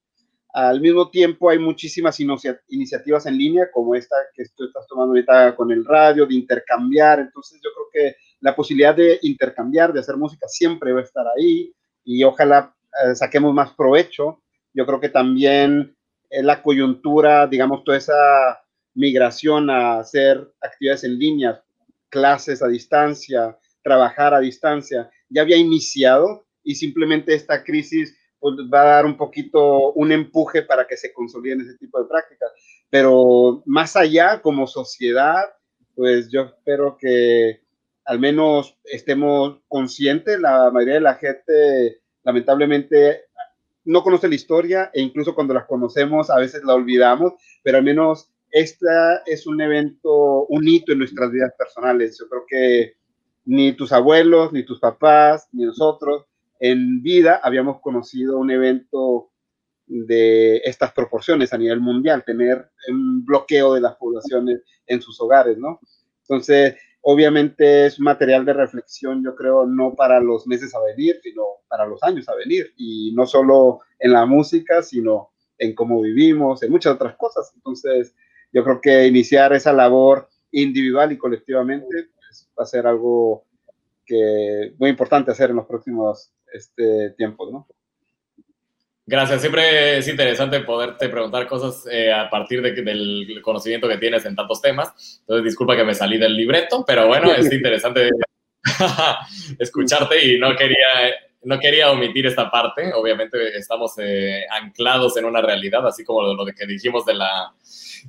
[0.52, 5.12] Al mismo tiempo, hay muchísimas inicia- iniciativas en línea, como esta que tú estás tomando
[5.12, 7.20] ahorita con el radio, de intercambiar.
[7.20, 11.26] Entonces, yo creo que la posibilidad de intercambiar, de hacer música, siempre va a estar
[11.36, 11.72] ahí
[12.04, 12.74] y ojalá
[13.04, 14.42] eh, saquemos más provecho.
[14.74, 15.96] Yo creo que también
[16.30, 18.60] eh, la coyuntura, digamos, toda esa
[18.94, 21.62] migración a hacer actividades en línea,
[22.08, 28.82] clases a distancia, trabajar a distancia, ya había iniciado y simplemente esta crisis pues, va
[28.82, 32.50] a dar un poquito un empuje para que se consoliden ese tipo de prácticas.
[32.88, 35.42] Pero más allá, como sociedad,
[35.94, 37.60] pues yo espero que
[38.04, 43.24] al menos estemos conscientes, la mayoría de la gente lamentablemente
[43.84, 47.84] no conoce la historia e incluso cuando la conocemos a veces la olvidamos, pero al
[47.84, 52.18] menos esta es un evento, un hito en nuestras vidas personales.
[52.18, 52.94] Yo creo que
[53.44, 56.26] ni tus abuelos, ni tus papás, ni nosotros
[56.60, 59.30] en vida habíamos conocido un evento
[59.86, 65.58] de estas proporciones a nivel mundial, tener un bloqueo de las poblaciones en sus hogares,
[65.58, 65.80] ¿no?
[66.22, 71.42] Entonces, obviamente es material de reflexión, yo creo, no para los meses a venir, sino
[71.66, 76.62] para los años a venir, y no solo en la música, sino en cómo vivimos,
[76.62, 77.50] en muchas otras cosas.
[77.56, 78.14] Entonces,
[78.52, 82.10] yo creo que iniciar esa labor individual y colectivamente
[82.58, 83.44] va a ser algo
[84.04, 87.66] que muy importante hacer en los próximos este, tiempos, ¿no?
[89.06, 94.24] Gracias, siempre es interesante poderte preguntar cosas eh, a partir de, del conocimiento que tienes
[94.24, 95.18] en tantos temas.
[95.22, 98.10] Entonces, disculpa que me salí del libreto, pero bueno, es interesante
[99.58, 100.76] escucharte y no quería,
[101.42, 102.92] no quería omitir esta parte.
[102.92, 107.52] Obviamente estamos eh, anclados en una realidad, así como lo, que dijimos de la,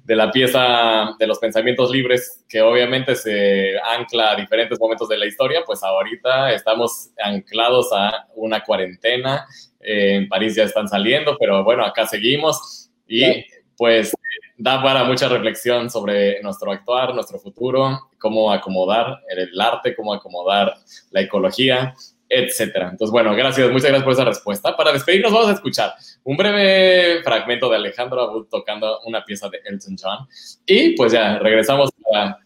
[0.04, 5.18] de la pieza de los pensamientos libres, que obviamente se ancla a diferentes momentos de
[5.18, 9.46] la historia, pues ahorita estamos anclados a una cuarentena
[9.80, 13.46] eh, en París ya están saliendo, pero bueno, acá seguimos y
[13.78, 14.14] pues
[14.58, 20.76] da para mucha reflexión sobre nuestro actuar, nuestro futuro, cómo acomodar el arte, cómo acomodar
[21.10, 21.96] la ecología,
[22.32, 22.90] etcétera.
[22.90, 24.76] Entonces, bueno, gracias, muchas gracias por esa respuesta.
[24.76, 29.60] Para despedirnos vamos a escuchar un breve fragmento de Alejandro Abud tocando una pieza de
[29.66, 30.28] Elton John
[30.66, 31.90] y pues ya regresamos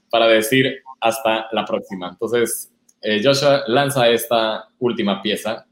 [0.09, 2.09] para, decir hasta la próxima.
[2.09, 2.71] Entonces,
[3.01, 5.65] eh, Joshua lanza esta última pieza.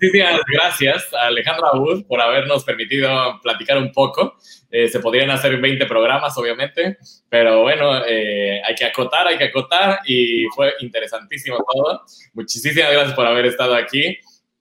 [0.00, 3.08] Muchísimas gracias a Alejandro Abud por habernos permitido
[3.42, 4.36] platicar un poco.
[4.70, 6.98] Eh, se podrían hacer 20 programas, obviamente,
[7.30, 12.02] pero bueno, eh, hay que acotar, hay que acotar y fue interesantísimo todo.
[12.34, 14.18] Muchísimas gracias por haber estado aquí.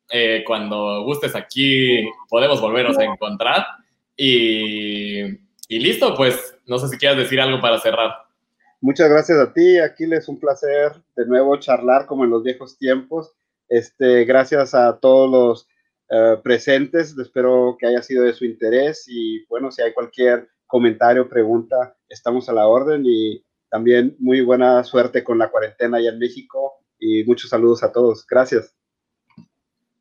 [0.10, 3.66] Eh, cuando gustes aquí podemos volvernos a encontrar
[4.16, 5.22] y,
[5.68, 8.14] y listo, pues no sé si quieras decir algo para cerrar.
[8.80, 13.34] Muchas gracias a ti, Aquiles, un placer de nuevo charlar como en los viejos tiempos
[13.70, 15.68] este, gracias a todos los
[16.10, 21.30] uh, presentes, espero que haya sido de su interés y bueno, si hay cualquier comentario,
[21.30, 26.20] pregunta, estamos a la orden y también muy buena suerte con la cuarentena allá en
[26.20, 28.26] México y muchos saludos a todos.
[28.28, 28.74] Gracias.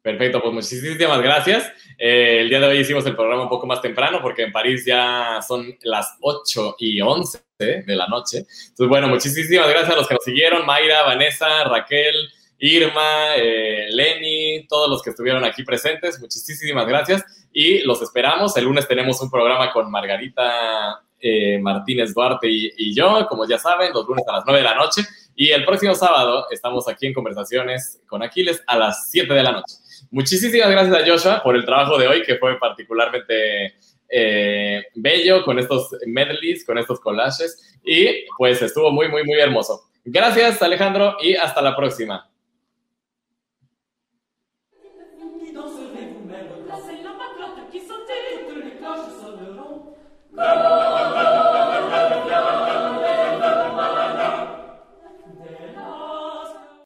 [0.05, 1.73] Perfecto, pues muchísimas gracias.
[1.97, 4.85] Eh, el día de hoy hicimos el programa un poco más temprano porque en París
[4.85, 8.39] ya son las 8 y 11 de la noche.
[8.39, 12.15] Entonces, bueno, muchísimas gracias a los que nos siguieron, Mayra, Vanessa, Raquel,
[12.66, 17.23] Irma, eh, Lenny, todos los que estuvieron aquí presentes, muchísimas gracias
[17.53, 18.57] y los esperamos.
[18.57, 23.59] El lunes tenemos un programa con Margarita eh, Martínez Duarte y, y, yo, como ya
[23.59, 25.03] saben, los lunes a las 9 de la noche
[25.36, 29.53] y el próximo sábado estamos aquí en conversaciones con Aquiles a las 7 de la
[29.53, 29.74] noche.
[30.11, 33.74] Muchísimas gracias a Joshua por el trabajo de hoy que fue particularmente
[34.09, 39.82] eh, bello con estos medleys, con estos collages y pues estuvo muy, muy, muy hermoso.
[40.03, 42.31] Gracias Alejandro y hasta la próxima.
[50.36, 50.84] Não!